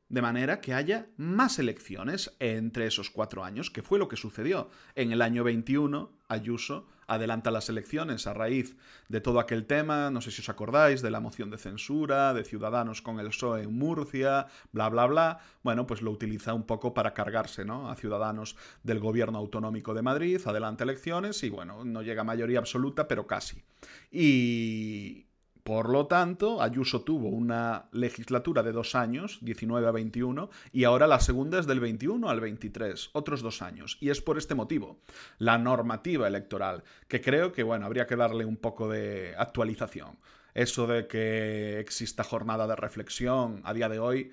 de 0.08 0.22
manera 0.22 0.60
que 0.60 0.74
haya 0.74 1.06
más 1.16 1.60
elecciones 1.60 2.34
entre 2.40 2.88
esos 2.88 3.10
cuatro 3.10 3.44
años, 3.44 3.70
que 3.70 3.82
fue 3.82 4.00
lo 4.00 4.08
que 4.08 4.16
sucedió. 4.16 4.70
En 4.96 5.12
el 5.12 5.22
año 5.22 5.44
21, 5.44 6.10
Ayuso 6.26 6.88
adelanta 7.06 7.50
las 7.50 7.68
elecciones 7.68 8.26
a 8.26 8.34
raíz 8.34 8.76
de 9.08 9.20
todo 9.20 9.40
aquel 9.40 9.66
tema, 9.66 10.10
no 10.10 10.20
sé 10.20 10.30
si 10.30 10.40
os 10.40 10.48
acordáis, 10.48 11.02
de 11.02 11.10
la 11.10 11.20
moción 11.20 11.50
de 11.50 11.58
censura, 11.58 12.34
de 12.34 12.44
Ciudadanos 12.44 13.02
con 13.02 13.20
el 13.20 13.28
PSOE 13.28 13.62
en 13.62 13.76
Murcia, 13.76 14.46
bla, 14.72 14.88
bla, 14.88 15.06
bla. 15.06 15.38
Bueno, 15.62 15.86
pues 15.86 16.02
lo 16.02 16.10
utiliza 16.10 16.54
un 16.54 16.64
poco 16.64 16.94
para 16.94 17.14
cargarse 17.14 17.64
¿no? 17.64 17.90
a 17.90 17.96
Ciudadanos 17.96 18.56
del 18.82 19.00
gobierno 19.00 19.38
autonómico 19.38 19.94
de 19.94 20.02
Madrid, 20.02 20.40
adelanta 20.44 20.84
elecciones 20.84 21.42
y 21.42 21.50
bueno, 21.50 21.84
no 21.84 22.02
llega 22.02 22.22
a 22.22 22.24
mayoría 22.24 22.58
absoluta, 22.58 23.08
pero 23.08 23.26
casi. 23.26 23.62
Y, 24.10 25.26
por 25.64 25.88
lo 25.88 26.06
tanto, 26.06 26.60
Ayuso 26.60 27.00
tuvo 27.00 27.30
una 27.30 27.86
legislatura 27.90 28.62
de 28.62 28.72
dos 28.72 28.94
años, 28.94 29.38
19 29.40 29.88
a 29.88 29.92
21, 29.92 30.50
y 30.72 30.84
ahora 30.84 31.06
la 31.06 31.20
segunda 31.20 31.58
es 31.58 31.66
del 31.66 31.80
21 31.80 32.28
al 32.28 32.38
23, 32.40 33.08
otros 33.14 33.40
dos 33.40 33.62
años. 33.62 33.96
Y 33.98 34.10
es 34.10 34.20
por 34.20 34.36
este 34.36 34.54
motivo, 34.54 34.98
la 35.38 35.56
normativa 35.56 36.28
electoral, 36.28 36.84
que 37.08 37.22
creo 37.22 37.52
que, 37.52 37.62
bueno, 37.62 37.86
habría 37.86 38.06
que 38.06 38.14
darle 38.14 38.44
un 38.44 38.58
poco 38.58 38.90
de 38.90 39.34
actualización. 39.38 40.18
Eso 40.52 40.86
de 40.86 41.06
que 41.06 41.80
exista 41.80 42.24
jornada 42.24 42.66
de 42.66 42.76
reflexión 42.76 43.62
a 43.64 43.72
día 43.72 43.88
de 43.88 43.98
hoy, 43.98 44.32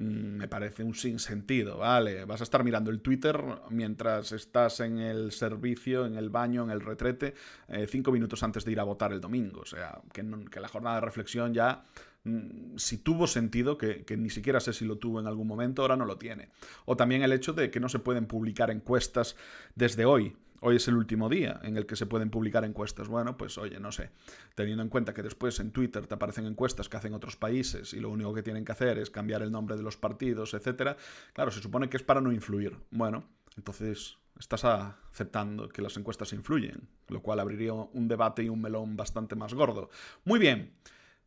me 0.00 0.48
parece 0.48 0.82
un 0.82 0.94
sinsentido, 0.94 1.76
¿vale? 1.76 2.24
Vas 2.24 2.40
a 2.40 2.44
estar 2.44 2.64
mirando 2.64 2.90
el 2.90 3.00
Twitter 3.00 3.38
mientras 3.68 4.32
estás 4.32 4.80
en 4.80 4.98
el 4.98 5.30
servicio, 5.30 6.06
en 6.06 6.16
el 6.16 6.30
baño, 6.30 6.64
en 6.64 6.70
el 6.70 6.80
retrete, 6.80 7.34
eh, 7.68 7.86
cinco 7.86 8.10
minutos 8.10 8.42
antes 8.42 8.64
de 8.64 8.72
ir 8.72 8.80
a 8.80 8.84
votar 8.84 9.12
el 9.12 9.20
domingo. 9.20 9.60
O 9.60 9.66
sea, 9.66 10.00
que, 10.14 10.22
la 10.22 10.68
jornada 10.68 10.96
de 10.96 11.00
reflexión 11.02 11.52
ya 11.52 11.84
mm, 12.24 12.76
si 12.76 12.96
tuvo 12.96 13.26
sentido, 13.26 13.76
que, 13.76 14.04
ni 14.16 14.30
siquiera 14.30 14.58
sé 14.60 14.72
si 14.72 14.86
lo 14.86 14.96
tuvo 14.96 15.20
en 15.20 15.26
algún 15.26 15.46
momento, 15.46 15.82
ahora 15.82 15.96
no 15.96 16.06
lo 16.06 16.16
tiene. 16.16 16.48
O 16.86 16.96
también 16.96 17.22
el 17.22 17.34
hecho 17.34 17.52
de 17.52 17.70
que 17.70 17.78
no 17.78 17.90
se 17.90 17.98
pueden 17.98 18.24
publicar 18.24 18.70
encuestas 18.70 19.36
desde 19.74 20.06
hoy. 20.06 20.34
Hoy 20.62 20.76
es 20.76 20.86
el 20.88 20.96
último 20.96 21.30
día 21.30 21.58
en 21.62 21.78
el 21.78 21.86
que 21.86 21.96
se 21.96 22.04
pueden 22.04 22.28
publicar 22.28 22.64
encuestas. 22.66 23.08
Bueno, 23.08 23.38
pues 23.38 23.56
oye, 23.56 23.80
no 23.80 23.92
sé, 23.92 24.10
teniendo 24.54 24.82
en 24.82 24.90
cuenta 24.90 25.14
que 25.14 25.22
después 25.22 25.58
en 25.58 25.70
Twitter 25.70 26.06
te 26.06 26.14
aparecen 26.14 26.44
encuestas 26.44 26.90
que 26.90 26.98
hacen 26.98 27.14
otros 27.14 27.36
países 27.36 27.94
y 27.94 28.00
lo 28.00 28.10
único 28.10 28.34
que 28.34 28.42
tienen 28.42 28.66
que 28.66 28.72
hacer 28.72 28.98
es 28.98 29.08
cambiar 29.08 29.40
el 29.40 29.50
nombre 29.50 29.76
de 29.76 29.82
los 29.82 29.96
partidos, 29.96 30.52
etcétera. 30.52 30.98
Claro, 31.32 31.50
se 31.50 31.62
supone 31.62 31.88
que 31.88 31.96
es 31.96 32.02
para 32.02 32.20
no 32.20 32.30
influir. 32.30 32.76
Bueno, 32.90 33.24
entonces 33.56 34.18
estás 34.38 34.64
aceptando 34.66 35.66
que 35.70 35.80
las 35.80 35.96
encuestas 35.96 36.34
influyen, 36.34 36.88
lo 37.08 37.22
cual 37.22 37.40
abriría 37.40 37.72
un 37.72 38.06
debate 38.06 38.42
y 38.42 38.50
un 38.50 38.60
melón 38.60 38.96
bastante 38.96 39.36
más 39.36 39.54
gordo. 39.54 39.88
Muy 40.24 40.38
bien, 40.38 40.74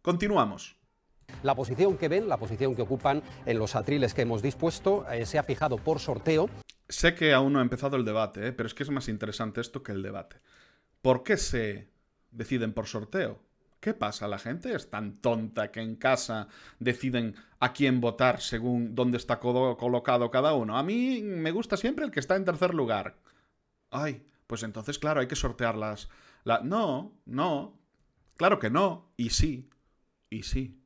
continuamos. 0.03 0.75
La 1.41 1.55
posición 1.55 1.97
que 1.97 2.07
ven, 2.07 2.29
la 2.29 2.37
posición 2.37 2.75
que 2.75 2.83
ocupan 2.83 3.23
en 3.47 3.57
los 3.57 3.75
atriles 3.75 4.13
que 4.13 4.21
hemos 4.21 4.43
dispuesto, 4.43 5.09
eh, 5.09 5.25
se 5.25 5.39
ha 5.39 5.43
fijado 5.43 5.77
por 5.77 5.99
sorteo. 5.99 6.49
Sé 6.93 7.15
que 7.15 7.33
aún 7.33 7.53
no 7.53 7.59
ha 7.59 7.63
empezado 7.63 7.97
el 7.97 8.05
debate, 8.05 8.47
¿eh? 8.47 8.53
pero 8.53 8.67
es 8.67 8.73
que 8.75 8.83
es 8.83 8.89
más 8.91 9.07
interesante 9.07 9.61
esto 9.61 9.81
que 9.81 9.91
el 9.91 10.03
debate. 10.03 10.37
¿Por 11.01 11.23
qué 11.23 11.37
se 11.37 11.89
deciden 12.29 12.71
por 12.71 12.85
sorteo? 12.85 13.41
¿Qué 13.79 13.93
pasa? 13.93 14.27
¿La 14.27 14.37
gente 14.37 14.73
es 14.75 14.89
tan 14.91 15.17
tonta 15.17 15.71
que 15.71 15.81
en 15.81 15.95
casa 15.95 16.47
deciden 16.79 17.35
a 17.59 17.73
quién 17.73 17.99
votar 17.99 18.41
según 18.41 18.93
dónde 18.93 19.17
está 19.17 19.39
colocado 19.39 20.29
cada 20.29 20.53
uno? 20.53 20.77
A 20.77 20.83
mí 20.83 21.21
me 21.23 21.51
gusta 21.51 21.77
siempre 21.77 22.05
el 22.05 22.11
que 22.11 22.19
está 22.19 22.35
en 22.35 22.45
tercer 22.45 22.75
lugar. 22.75 23.17
Ay, 23.89 24.25
pues 24.45 24.61
entonces, 24.61 24.99
claro, 24.99 25.19
hay 25.19 25.27
que 25.27 25.35
sortearlas. 25.35 26.09
La... 26.43 26.59
No, 26.59 27.19
no. 27.25 27.79
Claro 28.37 28.59
que 28.59 28.69
no. 28.69 29.11
Y 29.17 29.31
sí. 29.31 29.67
Y 30.29 30.43
sí 30.43 30.83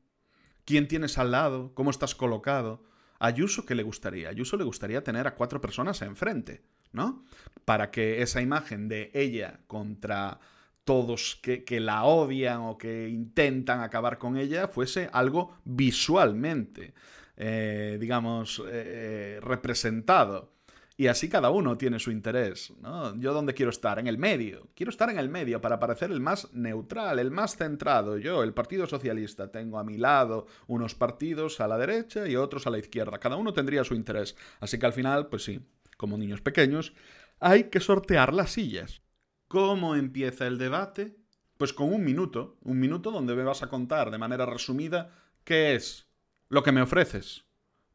quién 0.67 0.89
tienes 0.89 1.17
al 1.17 1.32
lado, 1.32 1.72
cómo 1.74 1.89
estás 1.89 2.13
colocado. 2.13 2.84
A 3.20 3.28
Ayuso, 3.28 3.66
¿qué 3.66 3.76
le 3.76 3.84
gustaría? 3.84 4.28
A 4.28 4.32
Ayuso 4.32 4.58
le 4.58 4.64
gustaría 4.64 5.04
tener 5.04 5.28
a 5.28 5.36
cuatro 5.36 5.60
personas 5.62 6.02
enfrente, 6.02 6.64
¿no? 6.92 7.24
Para 7.66 7.92
que 7.92 8.22
esa 8.22 8.42
imagen 8.42 8.88
de 8.88 9.12
ella 9.14 9.60
contra 9.68 10.40
todos 10.88 11.38
que, 11.42 11.80
la 11.82 12.06
odian 12.06 12.62
o 12.62 12.78
que 12.78 13.10
intentan 13.10 13.82
acabar 13.82 14.18
con 14.18 14.38
ella 14.38 14.70
fuese 14.70 15.10
algo 15.12 15.58
visualmente, 15.66 16.94
eh, 17.36 17.98
digamos, 18.00 18.64
eh, 18.70 19.40
representado. 19.42 20.57
Y 21.00 21.06
así 21.08 21.30
cada 21.30 21.52
uno 21.52 21.78
tiene 21.78 22.00
su 22.00 22.10
interés. 22.10 22.74
¿no? 22.82 23.16
Yo 23.20 23.32
dónde 23.32 23.54
quiero 23.54 23.70
estar? 23.70 24.00
En 24.00 24.08
el 24.08 24.18
medio. 24.18 24.68
Quiero 24.74 24.90
estar 24.90 25.12
en 25.12 25.20
el 25.20 25.30
medio 25.30 25.62
para 25.62 25.80
parecer 25.80 26.12
el 26.12 26.20
más 26.20 26.52
neutral, 26.54 27.20
el 27.20 27.30
más 27.30 27.56
centrado. 27.56 28.18
Yo, 28.18 28.42
el 28.42 28.56
Partido 28.56 28.88
Socialista, 28.88 29.52
tengo 29.52 29.78
a 29.78 29.84
mi 29.84 29.98
lado 29.98 30.48
unos 30.66 30.96
partidos 30.96 31.60
a 31.60 31.68
la 31.68 31.78
derecha 31.78 32.28
y 32.28 32.36
otros 32.36 32.66
a 32.66 32.72
la 32.72 32.80
izquierda. 32.80 33.20
Cada 33.20 33.36
uno 33.36 33.54
tendría 33.54 33.84
su 33.84 33.94
interés. 33.94 34.36
Así 34.60 34.80
que 34.80 34.88
al 34.88 34.94
final, 34.94 35.28
pues 35.28 35.44
sí, 35.44 35.62
como 35.98 36.18
niños 36.18 36.42
pequeños, 36.42 36.94
hay 37.40 37.66
que 37.66 37.80
sortear 37.80 38.34
las 38.34 38.52
sillas. 38.52 39.04
¿Cómo 39.48 39.96
empieza 39.96 40.48
el 40.48 40.58
debate? 40.58 41.16
Pues 41.58 41.74
con 41.74 41.94
un 41.94 42.04
minuto. 42.04 42.58
Un 42.64 42.80
minuto 42.80 43.12
donde 43.12 43.36
me 43.36 43.44
vas 43.44 43.62
a 43.62 43.70
contar 43.70 44.10
de 44.10 44.18
manera 44.18 44.48
resumida 44.48 45.14
qué 45.44 45.76
es 45.76 46.08
lo 46.50 46.64
que 46.64 46.72
me 46.72 46.82
ofreces. 46.82 47.46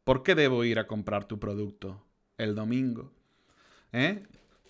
¿Por 0.05 0.23
qué 0.23 0.37
debo 0.37 0.63
ir 0.63 0.79
a 0.79 0.87
comprar 0.87 1.25
tu 1.25 1.41
producto? 1.41 2.07
El 2.43 2.55
domingo. 2.55 3.11
¿eh? 3.93 4.23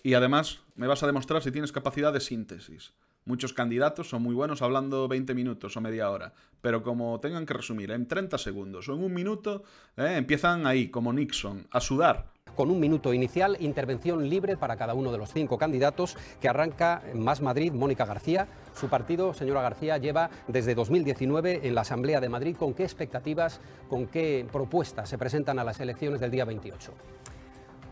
Y 0.03 0.13
además 0.13 0.59
me 0.75 0.87
vas 0.87 1.03
a 1.03 1.07
demostrar 1.07 1.41
si 1.41 1.51
tienes 1.51 1.71
capacidad 1.71 2.13
de 2.13 2.19
síntesis. 2.19 2.93
Muchos 3.25 3.53
candidatos 3.53 4.09
son 4.09 4.21
muy 4.21 4.35
buenos 4.35 4.61
hablando 4.61 5.07
20 5.07 5.33
minutos 5.33 5.77
o 5.77 5.81
media 5.81 6.09
hora, 6.09 6.33
pero 6.61 6.83
como 6.83 7.21
tengan 7.21 7.45
que 7.45 7.53
resumir 7.53 7.91
en 7.91 8.05
30 8.05 8.37
segundos 8.37 8.89
o 8.89 8.95
en 8.95 9.03
un 9.03 9.13
minuto, 9.13 9.63
¿eh? 9.95 10.15
empiezan 10.17 10.67
ahí, 10.67 10.89
como 10.89 11.13
Nixon, 11.13 11.65
a 11.71 11.79
sudar. 11.79 12.33
Con 12.55 12.69
un 12.69 12.81
minuto 12.81 13.13
inicial, 13.13 13.57
intervención 13.61 14.29
libre 14.29 14.57
para 14.57 14.75
cada 14.75 14.93
uno 14.93 15.11
de 15.11 15.17
los 15.17 15.31
cinco 15.31 15.57
candidatos, 15.57 16.17
que 16.41 16.49
arranca 16.49 17.01
Más 17.15 17.41
Madrid, 17.41 17.71
Mónica 17.71 18.05
García. 18.05 18.47
Su 18.75 18.89
partido, 18.89 19.33
señora 19.33 19.61
García, 19.61 19.97
lleva 19.97 20.29
desde 20.47 20.75
2019 20.75 21.61
en 21.63 21.75
la 21.75 21.81
Asamblea 21.81 22.19
de 22.19 22.29
Madrid. 22.29 22.55
¿Con 22.55 22.73
qué 22.73 22.83
expectativas, 22.83 23.59
con 23.89 24.05
qué 24.05 24.45
propuestas 24.51 25.09
se 25.09 25.17
presentan 25.17 25.57
a 25.57 25.63
las 25.63 25.79
elecciones 25.79 26.19
del 26.19 26.29
día 26.29 26.45
28? 26.45 26.93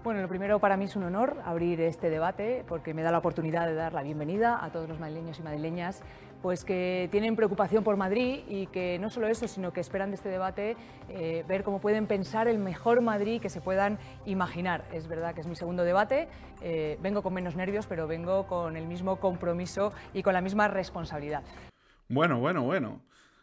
Bueno, 0.03 0.19
lo 0.19 0.27
primero 0.27 0.57
para 0.57 0.77
mí 0.77 0.85
es 0.85 0.95
un 0.95 1.03
honor 1.03 1.37
abrir 1.45 1.79
este 1.79 2.09
debate 2.09 2.65
porque 2.67 2.91
me 2.95 3.03
da 3.03 3.11
la 3.11 3.19
oportunidad 3.19 3.67
de 3.67 3.75
dar 3.75 3.93
la 3.93 4.01
bienvenida 4.01 4.65
a 4.65 4.71
todos 4.71 4.89
los 4.89 4.99
madrileños 4.99 5.37
y 5.37 5.43
madrileñas 5.43 6.01
pues 6.41 6.65
que 6.65 7.07
tienen 7.11 7.35
preocupación 7.35 7.83
por 7.83 7.97
Madrid 7.97 8.39
y 8.47 8.65
que 8.65 8.97
no 8.97 9.11
solo 9.11 9.27
eso, 9.27 9.47
sino 9.47 9.73
que 9.73 9.79
esperan 9.79 10.09
de 10.09 10.15
este 10.15 10.29
debate 10.29 10.75
eh, 11.07 11.45
ver 11.47 11.63
cómo 11.63 11.79
pueden 11.79 12.07
pensar 12.07 12.47
el 12.47 12.57
mejor 12.57 13.01
Madrid 13.01 13.39
que 13.39 13.51
se 13.51 13.61
puedan 13.61 13.99
imaginar. 14.25 14.85
Es 14.91 15.07
verdad 15.07 15.35
que 15.35 15.41
es 15.41 15.47
mi 15.47 15.55
segundo 15.55 15.83
debate, 15.83 16.27
eh, 16.63 16.97
vengo 16.99 17.21
con 17.21 17.35
menos 17.35 17.55
nervios, 17.55 17.85
pero 17.85 18.07
vengo 18.07 18.47
con 18.47 18.77
el 18.77 18.87
mismo 18.87 19.19
compromiso 19.19 19.93
y 20.15 20.23
con 20.23 20.33
la 20.33 20.41
misma 20.41 20.67
responsabilidad. 20.67 21.43
Bueno, 22.09 22.39
bueno, 22.39 22.63
bueno. 22.63 23.01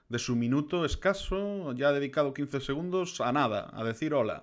De 0.09 0.19
su 0.19 0.35
minuto 0.35 0.85
escaso, 0.85 1.73
ya 1.75 1.89
ha 1.89 1.93
dedicado 1.93 2.35
15 2.35 2.61
segundos 2.61 3.21
a 3.21 3.31
nada, 3.31 3.71
a 3.73 3.85
decir 3.85 4.13
hola. 4.13 4.43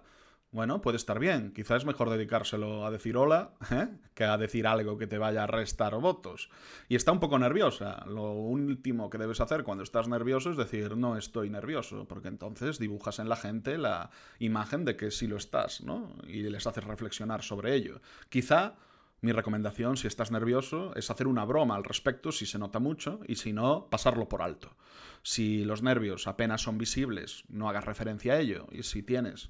Bueno, 0.55 0.81
puede 0.81 0.95
estar 0.95 1.19
bien. 1.19 1.51
Quizás 1.51 1.81
es 1.81 1.85
mejor 1.85 2.09
dedicárselo 2.09 2.85
a 2.85 2.89
decir 2.89 3.17
hola 3.17 3.51
¿eh? 3.71 3.89
que 4.13 4.23
a 4.23 4.37
decir 4.37 4.67
algo 4.67 4.97
que 4.97 5.05
te 5.05 5.17
vaya 5.17 5.43
a 5.43 5.47
restar 5.47 5.93
votos. 5.95 6.49
Y 6.87 6.95
está 6.95 7.11
un 7.11 7.19
poco 7.19 7.37
nerviosa. 7.37 8.05
Lo 8.07 8.31
último 8.31 9.09
que 9.09 9.17
debes 9.17 9.41
hacer 9.41 9.65
cuando 9.65 9.83
estás 9.83 10.07
nervioso 10.07 10.51
es 10.51 10.55
decir 10.55 10.95
no 10.95 11.17
estoy 11.17 11.49
nervioso, 11.49 12.07
porque 12.07 12.29
entonces 12.29 12.79
dibujas 12.79 13.19
en 13.19 13.27
la 13.27 13.35
gente 13.35 13.77
la 13.77 14.11
imagen 14.39 14.85
de 14.85 14.95
que 14.95 15.11
sí 15.11 15.27
lo 15.27 15.35
estás, 15.35 15.81
¿no? 15.81 16.15
Y 16.25 16.43
les 16.43 16.65
haces 16.65 16.85
reflexionar 16.85 17.43
sobre 17.43 17.75
ello. 17.75 17.99
Quizá 18.29 18.75
mi 19.19 19.33
recomendación, 19.33 19.97
si 19.97 20.07
estás 20.07 20.31
nervioso, 20.31 20.95
es 20.95 21.11
hacer 21.11 21.27
una 21.27 21.43
broma 21.43 21.75
al 21.75 21.83
respecto 21.83 22.31
si 22.31 22.45
se 22.45 22.59
nota 22.59 22.79
mucho 22.79 23.19
y 23.27 23.35
si 23.35 23.51
no, 23.51 23.89
pasarlo 23.89 24.29
por 24.29 24.41
alto. 24.41 24.77
Si 25.21 25.65
los 25.65 25.83
nervios 25.83 26.27
apenas 26.27 26.61
son 26.61 26.77
visibles, 26.77 27.43
no 27.49 27.67
hagas 27.67 27.83
referencia 27.83 28.35
a 28.35 28.39
ello. 28.39 28.67
Y 28.71 28.83
si 28.83 29.03
tienes 29.03 29.49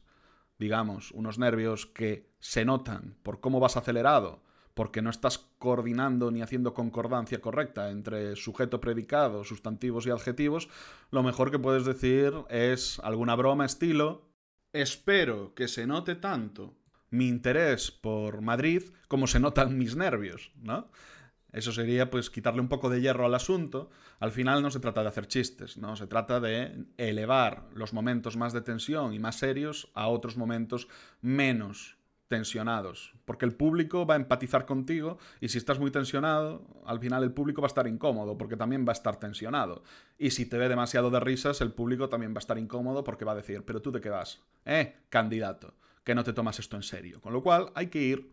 digamos, 0.57 1.11
unos 1.11 1.37
nervios 1.37 1.85
que 1.85 2.29
se 2.39 2.65
notan 2.65 3.17
por 3.23 3.39
cómo 3.39 3.59
vas 3.59 3.77
acelerado, 3.77 4.43
porque 4.73 5.01
no 5.01 5.09
estás 5.09 5.37
coordinando 5.57 6.31
ni 6.31 6.41
haciendo 6.41 6.73
concordancia 6.73 7.39
correcta 7.39 7.89
entre 7.91 8.35
sujeto, 8.35 8.81
predicado, 8.81 9.43
sustantivos 9.43 10.05
y 10.05 10.11
adjetivos, 10.11 10.69
lo 11.11 11.23
mejor 11.23 11.49
que 11.49 11.59
puedes 11.59 11.85
decir 11.85 12.33
es 12.49 12.99
alguna 12.99 13.35
broma 13.35 13.65
estilo 13.65 14.35
espero 14.73 15.53
que 15.55 15.69
se 15.69 15.87
note 15.87 16.15
tanto 16.15 16.75
mi 17.09 17.27
interés 17.27 17.91
por 17.91 18.41
Madrid 18.41 18.83
como 19.07 19.25
se 19.25 19.39
notan 19.39 19.77
mis 19.77 19.95
nervios, 19.95 20.51
¿no? 20.61 20.89
Eso 21.55 21.71
sería 21.71 22.09
pues 22.09 22.29
quitarle 22.29 22.59
un 22.59 22.67
poco 22.67 22.89
de 22.89 22.99
hierro 22.99 23.25
al 23.25 23.33
asunto. 23.33 23.89
Al 24.19 24.33
final 24.33 24.61
no 24.61 24.71
se 24.71 24.81
trata 24.81 25.03
de 25.03 25.07
hacer 25.07 25.25
chistes, 25.27 25.77
¿no? 25.77 25.95
Se 25.95 26.05
trata 26.05 26.41
de 26.41 26.83
elevar 26.97 27.69
los 27.73 27.93
momentos 27.93 28.35
más 28.35 28.51
de 28.51 28.59
tensión 28.59 29.13
y 29.13 29.19
más 29.19 29.37
serios 29.37 29.89
a 29.93 30.09
otros 30.09 30.35
momentos 30.35 30.89
menos 31.21 31.95
tensionados, 32.27 33.13
porque 33.23 33.45
el 33.45 33.53
público 33.53 34.05
va 34.05 34.15
a 34.15 34.17
empatizar 34.17 34.65
contigo 34.65 35.17
y 35.39 35.47
si 35.47 35.57
estás 35.57 35.79
muy 35.79 35.91
tensionado, 35.91 36.67
al 36.85 36.99
final 36.99 37.23
el 37.23 37.31
público 37.31 37.61
va 37.61 37.67
a 37.67 37.69
estar 37.69 37.87
incómodo 37.87 38.37
porque 38.37 38.57
también 38.57 38.85
va 38.85 38.91
a 38.91 38.99
estar 38.99 39.17
tensionado. 39.17 39.81
Y 40.17 40.31
si 40.31 40.45
te 40.45 40.57
ve 40.57 40.67
demasiado 40.67 41.09
de 41.09 41.21
risas, 41.21 41.61
el 41.61 41.71
público 41.71 42.09
también 42.09 42.33
va 42.33 42.39
a 42.39 42.39
estar 42.39 42.57
incómodo 42.57 43.05
porque 43.05 43.23
va 43.23 43.31
a 43.31 43.35
decir, 43.35 43.63
pero 43.63 43.81
tú 43.81 43.93
de 43.93 44.01
qué 44.01 44.09
vas, 44.09 44.41
eh, 44.65 44.97
candidato, 45.07 45.75
que 46.03 46.15
no 46.15 46.25
te 46.25 46.33
tomas 46.33 46.59
esto 46.59 46.75
en 46.75 46.83
serio. 46.83 47.21
Con 47.21 47.31
lo 47.31 47.41
cual 47.41 47.71
hay 47.75 47.87
que 47.87 48.01
ir 48.01 48.29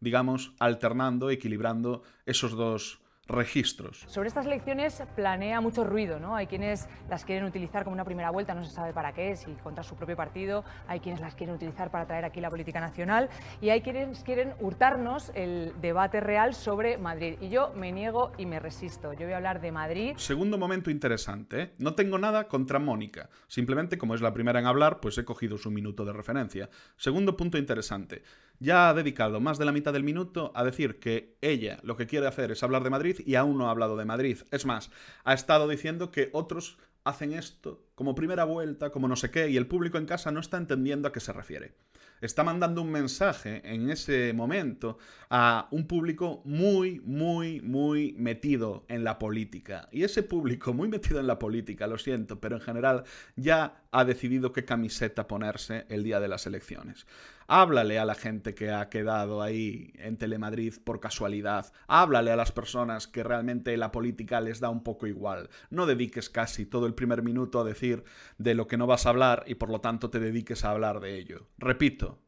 digamos, 0.00 0.52
alternando, 0.58 1.30
equilibrando 1.30 2.02
esos 2.24 2.52
dos 2.52 3.00
registros. 3.28 4.04
Sobre 4.06 4.28
estas 4.28 4.46
elecciones 4.46 5.02
planea 5.16 5.60
mucho 5.60 5.84
ruido, 5.84 6.20
¿no? 6.20 6.36
Hay 6.36 6.46
quienes 6.46 6.88
las 7.08 7.24
quieren 7.24 7.44
utilizar 7.44 7.84
como 7.84 7.94
una 7.94 8.04
primera 8.04 8.30
vuelta, 8.30 8.54
no 8.54 8.64
se 8.64 8.70
sabe 8.70 8.92
para 8.92 9.12
qué, 9.12 9.36
si 9.36 9.52
contra 9.54 9.82
su 9.82 9.96
propio 9.96 10.16
partido, 10.16 10.64
hay 10.86 11.00
quienes 11.00 11.20
las 11.20 11.34
quieren 11.34 11.54
utilizar 11.54 11.90
para 11.90 12.06
traer 12.06 12.24
aquí 12.24 12.40
la 12.40 12.50
política 12.50 12.80
nacional 12.80 13.28
y 13.60 13.70
hay 13.70 13.80
quienes 13.80 14.22
quieren 14.22 14.54
hurtarnos 14.60 15.32
el 15.34 15.72
debate 15.80 16.20
real 16.20 16.54
sobre 16.54 16.98
Madrid. 16.98 17.36
Y 17.40 17.48
yo 17.48 17.72
me 17.74 17.90
niego 17.90 18.32
y 18.38 18.46
me 18.46 18.60
resisto. 18.60 19.12
Yo 19.12 19.24
voy 19.24 19.32
a 19.32 19.38
hablar 19.38 19.60
de 19.60 19.72
Madrid. 19.72 20.14
Segundo 20.16 20.56
momento 20.56 20.90
interesante, 20.90 21.62
¿eh? 21.62 21.72
no 21.78 21.94
tengo 21.94 22.18
nada 22.18 22.46
contra 22.46 22.78
Mónica, 22.78 23.28
simplemente 23.48 23.98
como 23.98 24.14
es 24.14 24.20
la 24.20 24.32
primera 24.32 24.60
en 24.60 24.66
hablar, 24.66 25.00
pues 25.00 25.18
he 25.18 25.24
cogido 25.24 25.58
su 25.58 25.70
minuto 25.70 26.04
de 26.04 26.12
referencia. 26.12 26.68
Segundo 26.96 27.36
punto 27.36 27.58
interesante 27.58 28.22
ya 28.58 28.88
ha 28.88 28.94
dedicado 28.94 29.40
más 29.40 29.58
de 29.58 29.64
la 29.64 29.72
mitad 29.72 29.92
del 29.92 30.04
minuto 30.04 30.52
a 30.54 30.64
decir 30.64 30.98
que 30.98 31.36
ella 31.40 31.78
lo 31.82 31.96
que 31.96 32.06
quiere 32.06 32.26
hacer 32.26 32.50
es 32.50 32.62
hablar 32.62 32.82
de 32.82 32.90
Madrid 32.90 33.20
y 33.24 33.34
aún 33.34 33.58
no 33.58 33.68
ha 33.68 33.70
hablado 33.70 33.96
de 33.96 34.04
Madrid. 34.04 34.38
Es 34.50 34.66
más, 34.66 34.90
ha 35.24 35.34
estado 35.34 35.68
diciendo 35.68 36.10
que 36.10 36.30
otros 36.32 36.78
hacen 37.06 37.32
esto 37.32 37.86
como 37.94 38.14
primera 38.14 38.44
vuelta, 38.44 38.90
como 38.90 39.06
no 39.06 39.16
sé 39.16 39.30
qué, 39.30 39.48
y 39.48 39.56
el 39.56 39.68
público 39.68 39.96
en 39.96 40.06
casa 40.06 40.32
no 40.32 40.40
está 40.40 40.56
entendiendo 40.56 41.06
a 41.06 41.12
qué 41.12 41.20
se 41.20 41.32
refiere. 41.32 41.74
Está 42.20 42.42
mandando 42.42 42.82
un 42.82 42.90
mensaje 42.90 43.62
en 43.64 43.90
ese 43.90 44.32
momento 44.32 44.98
a 45.30 45.68
un 45.70 45.86
público 45.86 46.42
muy, 46.44 47.00
muy, 47.00 47.60
muy 47.60 48.14
metido 48.18 48.86
en 48.88 49.04
la 49.04 49.18
política. 49.18 49.88
Y 49.92 50.02
ese 50.02 50.22
público 50.22 50.72
muy 50.72 50.88
metido 50.88 51.20
en 51.20 51.26
la 51.26 51.38
política, 51.38 51.86
lo 51.86 51.98
siento, 51.98 52.40
pero 52.40 52.56
en 52.56 52.62
general 52.62 53.04
ya 53.36 53.82
ha 53.92 54.04
decidido 54.04 54.52
qué 54.52 54.64
camiseta 54.64 55.28
ponerse 55.28 55.86
el 55.88 56.02
día 56.02 56.18
de 56.18 56.28
las 56.28 56.46
elecciones. 56.46 57.06
Háblale 57.48 57.98
a 57.98 58.04
la 58.04 58.14
gente 58.14 58.54
que 58.54 58.70
ha 58.70 58.88
quedado 58.88 59.42
ahí 59.42 59.92
en 59.96 60.16
Telemadrid 60.16 60.74
por 60.84 61.00
casualidad. 61.00 61.72
Háblale 61.86 62.32
a 62.32 62.36
las 62.36 62.52
personas 62.52 63.06
que 63.06 63.22
realmente 63.22 63.76
la 63.76 63.92
política 63.92 64.40
les 64.40 64.60
da 64.60 64.68
un 64.68 64.82
poco 64.82 65.06
igual. 65.06 65.48
No 65.70 65.86
dediques 65.86 66.28
casi 66.28 66.66
todo 66.66 66.86
el 66.86 66.94
primer 66.94 67.22
minuto 67.22 67.60
a 67.60 67.64
decir 67.64 68.04
de 68.38 68.54
lo 68.54 68.66
que 68.66 68.76
no 68.76 68.86
vas 68.86 69.06
a 69.06 69.10
hablar 69.10 69.44
y 69.46 69.54
por 69.54 69.70
lo 69.70 69.80
tanto 69.80 70.10
te 70.10 70.20
dediques 70.20 70.64
a 70.64 70.70
hablar 70.70 71.00
de 71.00 71.16
ello. 71.18 71.48
Repito, 71.58 72.18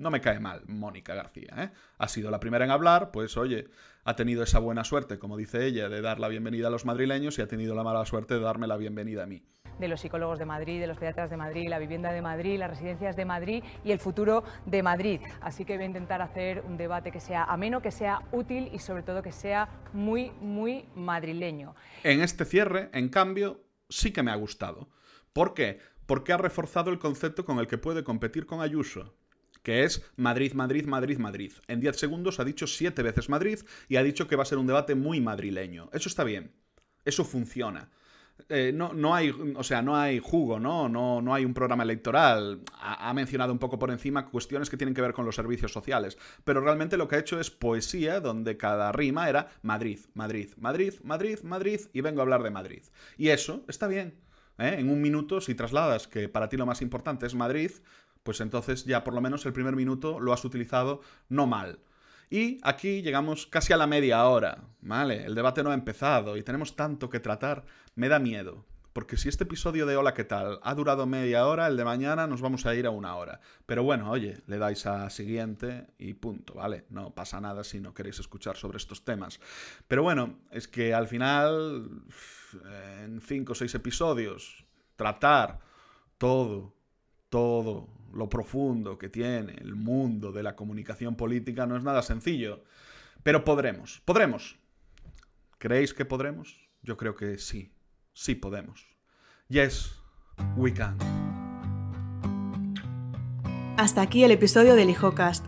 no 0.00 0.10
me 0.10 0.20
cae 0.20 0.40
mal 0.40 0.62
Mónica 0.66 1.14
García, 1.14 1.54
¿eh? 1.58 1.70
Ha 1.98 2.08
sido 2.08 2.30
la 2.30 2.40
primera 2.40 2.64
en 2.64 2.70
hablar, 2.70 3.10
pues 3.10 3.36
oye, 3.36 3.68
ha 4.04 4.16
tenido 4.16 4.42
esa 4.42 4.58
buena 4.58 4.84
suerte, 4.84 5.18
como 5.18 5.36
dice 5.36 5.66
ella, 5.66 5.88
de 5.88 6.00
dar 6.00 6.20
la 6.20 6.28
bienvenida 6.28 6.68
a 6.68 6.70
los 6.70 6.84
madrileños 6.84 7.38
y 7.38 7.42
ha 7.42 7.48
tenido 7.48 7.74
la 7.74 7.82
mala 7.82 8.04
suerte 8.06 8.34
de 8.34 8.40
darme 8.40 8.66
la 8.66 8.76
bienvenida 8.76 9.24
a 9.24 9.26
mí 9.26 9.42
de 9.80 9.88
los 9.88 10.00
psicólogos 10.00 10.38
de 10.38 10.44
Madrid, 10.44 10.78
de 10.78 10.86
los 10.86 10.98
pediatras 10.98 11.30
de 11.30 11.36
Madrid, 11.36 11.68
la 11.68 11.78
vivienda 11.78 12.12
de 12.12 12.20
Madrid, 12.22 12.58
las 12.58 12.70
residencias 12.70 13.16
de 13.16 13.24
Madrid 13.24 13.64
y 13.82 13.92
el 13.92 13.98
futuro 13.98 14.44
de 14.66 14.82
Madrid. 14.82 15.20
Así 15.40 15.64
que 15.64 15.74
voy 15.76 15.84
a 15.84 15.86
intentar 15.86 16.20
hacer 16.22 16.62
un 16.66 16.76
debate 16.76 17.10
que 17.10 17.18
sea 17.18 17.44
ameno, 17.44 17.80
que 17.80 17.90
sea 17.90 18.20
útil 18.30 18.68
y 18.72 18.78
sobre 18.78 19.02
todo 19.02 19.22
que 19.22 19.32
sea 19.32 19.68
muy, 19.92 20.32
muy 20.40 20.84
madrileño. 20.94 21.74
En 22.04 22.20
este 22.20 22.44
cierre, 22.44 22.90
en 22.92 23.08
cambio, 23.08 23.64
sí 23.88 24.12
que 24.12 24.22
me 24.22 24.30
ha 24.30 24.36
gustado. 24.36 24.90
¿Por 25.32 25.54
qué? 25.54 25.80
Porque 26.04 26.32
ha 26.32 26.36
reforzado 26.36 26.90
el 26.90 26.98
concepto 26.98 27.44
con 27.44 27.58
el 27.58 27.66
que 27.66 27.78
puede 27.78 28.04
competir 28.04 28.44
con 28.44 28.60
Ayuso 28.60 29.14
que 29.62 29.84
es 29.84 30.02
Madrid, 30.16 30.52
Madrid, 30.54 30.86
Madrid, 30.86 31.18
Madrid. 31.18 31.52
En 31.68 31.80
10 31.80 31.96
segundos 31.96 32.40
ha 32.40 32.44
dicho 32.44 32.66
siete 32.66 33.02
veces 33.02 33.28
Madrid 33.28 33.60
y 33.88 33.96
ha 33.96 34.02
dicho 34.02 34.26
que 34.26 34.36
va 34.36 34.42
a 34.42 34.46
ser 34.46 34.58
un 34.58 34.66
debate 34.66 34.94
muy 34.94 35.20
madrileño. 35.20 35.90
Eso 35.92 36.08
está 36.08 36.24
bien. 36.24 36.52
Eso 37.04 37.24
funciona. 37.24 37.90
Eh, 38.48 38.72
no, 38.74 38.92
no, 38.92 39.14
hay, 39.14 39.30
o 39.30 39.62
sea, 39.62 39.82
no 39.82 39.96
hay 39.96 40.18
jugo, 40.18 40.58
¿no? 40.58 40.88
No, 40.88 41.20
no 41.20 41.34
hay 41.34 41.44
un 41.44 41.54
programa 41.54 41.82
electoral. 41.82 42.60
Ha, 42.80 43.12
mencionado 43.14 43.52
un 43.52 43.58
poco 43.58 43.78
por 43.78 43.90
encima 43.90 44.26
cuestiones 44.26 44.70
que 44.70 44.76
tienen 44.76 44.94
que 44.94 45.02
ver 45.02 45.12
con 45.12 45.26
los 45.26 45.34
servicios 45.34 45.72
sociales. 45.72 46.16
Pero 46.44 46.60
realmente 46.60 46.96
lo 46.96 47.08
que 47.08 47.16
ha 47.16 47.20
hecho 47.20 47.40
es 47.40 47.50
poesía, 47.50 48.20
donde 48.20 48.56
cada 48.56 48.92
rima 48.92 49.28
era 49.28 49.50
Madrid, 49.62 50.00
Madrid, 50.14 50.50
Madrid, 50.56 50.94
Madrid, 51.02 51.38
Madrid, 51.42 51.80
y 51.92 52.00
vengo 52.00 52.20
a 52.20 52.22
hablar 52.22 52.42
de 52.42 52.50
Madrid. 52.50 52.82
Y 53.16 53.28
eso 53.28 53.64
está 53.68 53.86
bien. 53.88 54.14
¿eh? 54.58 54.76
En 54.78 54.90
un 54.90 55.00
minuto, 55.00 55.40
si 55.40 55.54
trasladas 55.54 56.08
que 56.08 56.28
para 56.28 56.48
ti 56.48 56.56
lo 56.56 56.66
más 56.66 56.82
importante 56.82 57.26
es 57.26 57.34
Madrid, 57.34 57.72
pues 58.22 58.40
entonces 58.40 58.84
ya 58.84 59.04
por 59.04 59.14
lo 59.14 59.20
menos 59.20 59.46
el 59.46 59.52
primer 59.52 59.76
minuto 59.76 60.20
lo 60.20 60.32
has 60.32 60.44
utilizado 60.44 61.00
no 61.28 61.46
mal. 61.46 61.80
Y 62.30 62.58
aquí 62.62 63.02
llegamos 63.02 63.46
casi 63.46 63.72
a 63.72 63.76
la 63.76 63.88
media 63.88 64.24
hora, 64.24 64.62
¿vale? 64.80 65.24
El 65.24 65.34
debate 65.34 65.64
no 65.64 65.70
ha 65.70 65.74
empezado 65.74 66.36
y 66.36 66.44
tenemos 66.44 66.76
tanto 66.76 67.10
que 67.10 67.18
tratar. 67.18 67.64
Me 67.96 68.08
da 68.08 68.20
miedo, 68.20 68.64
porque 68.92 69.16
si 69.16 69.28
este 69.28 69.44
episodio 69.44 69.86
de 69.86 69.96
Hola, 69.96 70.14
¿qué 70.14 70.24
tal? 70.24 70.58
ha 70.62 70.74
durado 70.74 71.06
media 71.06 71.46
hora, 71.46 71.68
el 71.68 71.76
de 71.76 71.84
mañana 71.84 72.26
nos 72.26 72.40
vamos 72.40 72.66
a 72.66 72.74
ir 72.74 72.86
a 72.86 72.90
una 72.90 73.16
hora. 73.16 73.40
Pero 73.66 73.84
bueno, 73.84 74.10
oye, 74.10 74.38
le 74.46 74.58
dais 74.58 74.84
a 74.86 75.10
siguiente 75.10 75.86
y 75.98 76.14
punto, 76.14 76.54
¿vale? 76.54 76.86
No 76.90 77.14
pasa 77.14 77.40
nada 77.40 77.62
si 77.62 77.80
no 77.80 77.94
queréis 77.94 78.18
escuchar 78.18 78.56
sobre 78.56 78.78
estos 78.78 79.04
temas. 79.04 79.40
Pero 79.86 80.02
bueno, 80.02 80.38
es 80.50 80.66
que 80.66 80.92
al 80.92 81.06
final, 81.06 81.88
en 83.02 83.20
cinco 83.20 83.52
o 83.52 83.54
seis 83.54 83.74
episodios, 83.74 84.64
tratar 84.96 85.60
todo, 86.18 86.74
todo 87.28 87.88
lo 88.12 88.28
profundo 88.28 88.98
que 88.98 89.08
tiene 89.08 89.54
el 89.60 89.74
mundo 89.74 90.32
de 90.32 90.42
la 90.42 90.56
comunicación 90.56 91.16
política 91.16 91.66
no 91.66 91.76
es 91.76 91.82
nada 91.82 92.02
sencillo. 92.02 92.64
Pero 93.22 93.44
podremos, 93.44 94.00
podremos. 94.04 94.58
¿Creéis 95.58 95.92
que 95.92 96.04
podremos? 96.04 96.68
Yo 96.82 96.96
creo 96.96 97.14
que 97.14 97.38
sí, 97.38 97.72
sí 98.14 98.34
podemos. 98.34 98.86
Yes, 99.48 99.92
we 100.56 100.72
can. 100.72 100.96
Hasta 103.76 104.02
aquí 104.02 104.24
el 104.24 104.30
episodio 104.30 104.74
del 104.74 104.90
HijoCast. 104.90 105.46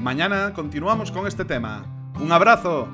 Mañana 0.00 0.52
continuamos 0.52 1.12
con 1.12 1.26
este 1.26 1.44
tema. 1.44 2.12
¡Un 2.20 2.32
abrazo! 2.32 2.88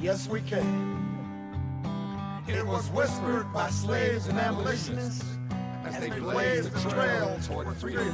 Yes, 0.00 0.28
we 0.28 0.40
can. 0.40 0.98
It 2.48 2.66
was 2.66 2.88
whispered 2.90 3.52
by 3.52 3.68
slaves 3.68 4.28
and 4.28 4.38
abolitionists 4.38 5.24
as 5.84 6.00
they 6.00 6.08
blazed 6.08 6.72
the 6.72 6.90
trail 6.90 7.38
toward 7.46 7.76
freedom. 7.76 8.08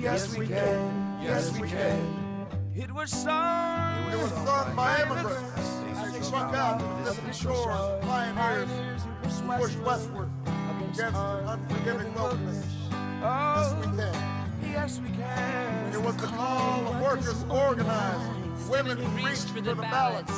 Yes, 0.00 0.36
we 0.36 0.48
can. 0.48 1.20
Yes, 1.22 1.56
we 1.58 1.68
can. 1.68 2.46
It 2.74 2.90
was 2.92 3.10
sung. 3.10 4.12
It 4.12 4.18
was 4.18 4.32
sung 4.32 4.74
by 4.74 5.00
immigrants. 5.02 5.60
as 5.96 6.12
they 6.12 6.20
Struck 6.20 6.54
out 6.54 6.80
to 6.80 6.84
the 6.84 7.10
distant 7.10 7.34
shores, 7.36 8.04
pioneers 8.04 9.02
who 9.04 9.52
pushed 9.58 9.78
westward 9.80 10.28
against 10.76 11.00
unforgiving 11.00 12.12
wilderness. 12.14 12.66
Yes, 12.90 13.74
we 13.74 13.96
can. 13.96 14.50
Yes, 14.62 15.00
we 15.00 15.08
can. 15.10 15.94
It 15.94 16.02
was 16.02 16.16
the 16.16 16.26
call 16.26 16.88
of 16.88 17.00
workers 17.00 17.44
organized 17.48 18.35
Women 18.68 18.98
who 18.98 19.08
reached 19.24 19.50
for 19.50 19.60
the 19.60 19.74
ballots. 19.74 20.32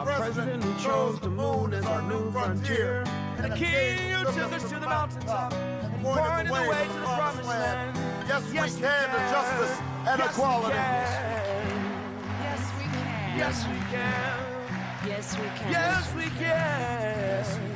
A 0.00 0.04
president 0.04 0.64
who 0.64 0.74
chose 0.82 1.18
the 1.20 1.30
moon 1.30 1.74
as 1.74 1.84
our 1.86 2.02
new 2.02 2.30
frontier. 2.32 3.04
And 3.36 3.52
a 3.52 3.56
king 3.56 3.98
who 4.10 4.24
took 4.24 4.52
us 4.52 4.62
to 4.70 4.78
the 4.80 4.86
mountaintop 4.86 5.52
and 5.52 6.02
pointed 6.02 6.48
the 6.48 6.52
way 6.52 6.86
to 6.86 6.92
the 6.92 7.06
promised 7.06 7.48
land. 7.48 7.96
Yes, 8.28 8.42
we 8.50 8.80
can 8.80 9.10
to 9.10 9.18
justice 9.30 9.78
and 10.06 10.20
equality. 10.20 10.74
Yes, 10.74 12.62
we 12.78 12.84
can. 12.84 13.38
Yes, 13.38 13.66
we 13.66 13.78
can. 13.90 14.58
Yes, 15.06 15.36
we 15.38 15.44
can. 15.58 15.70
Yes, 15.72 16.14
we 16.14 16.22
can. 16.22 17.18
Yes, 17.28 17.58
we 17.58 17.68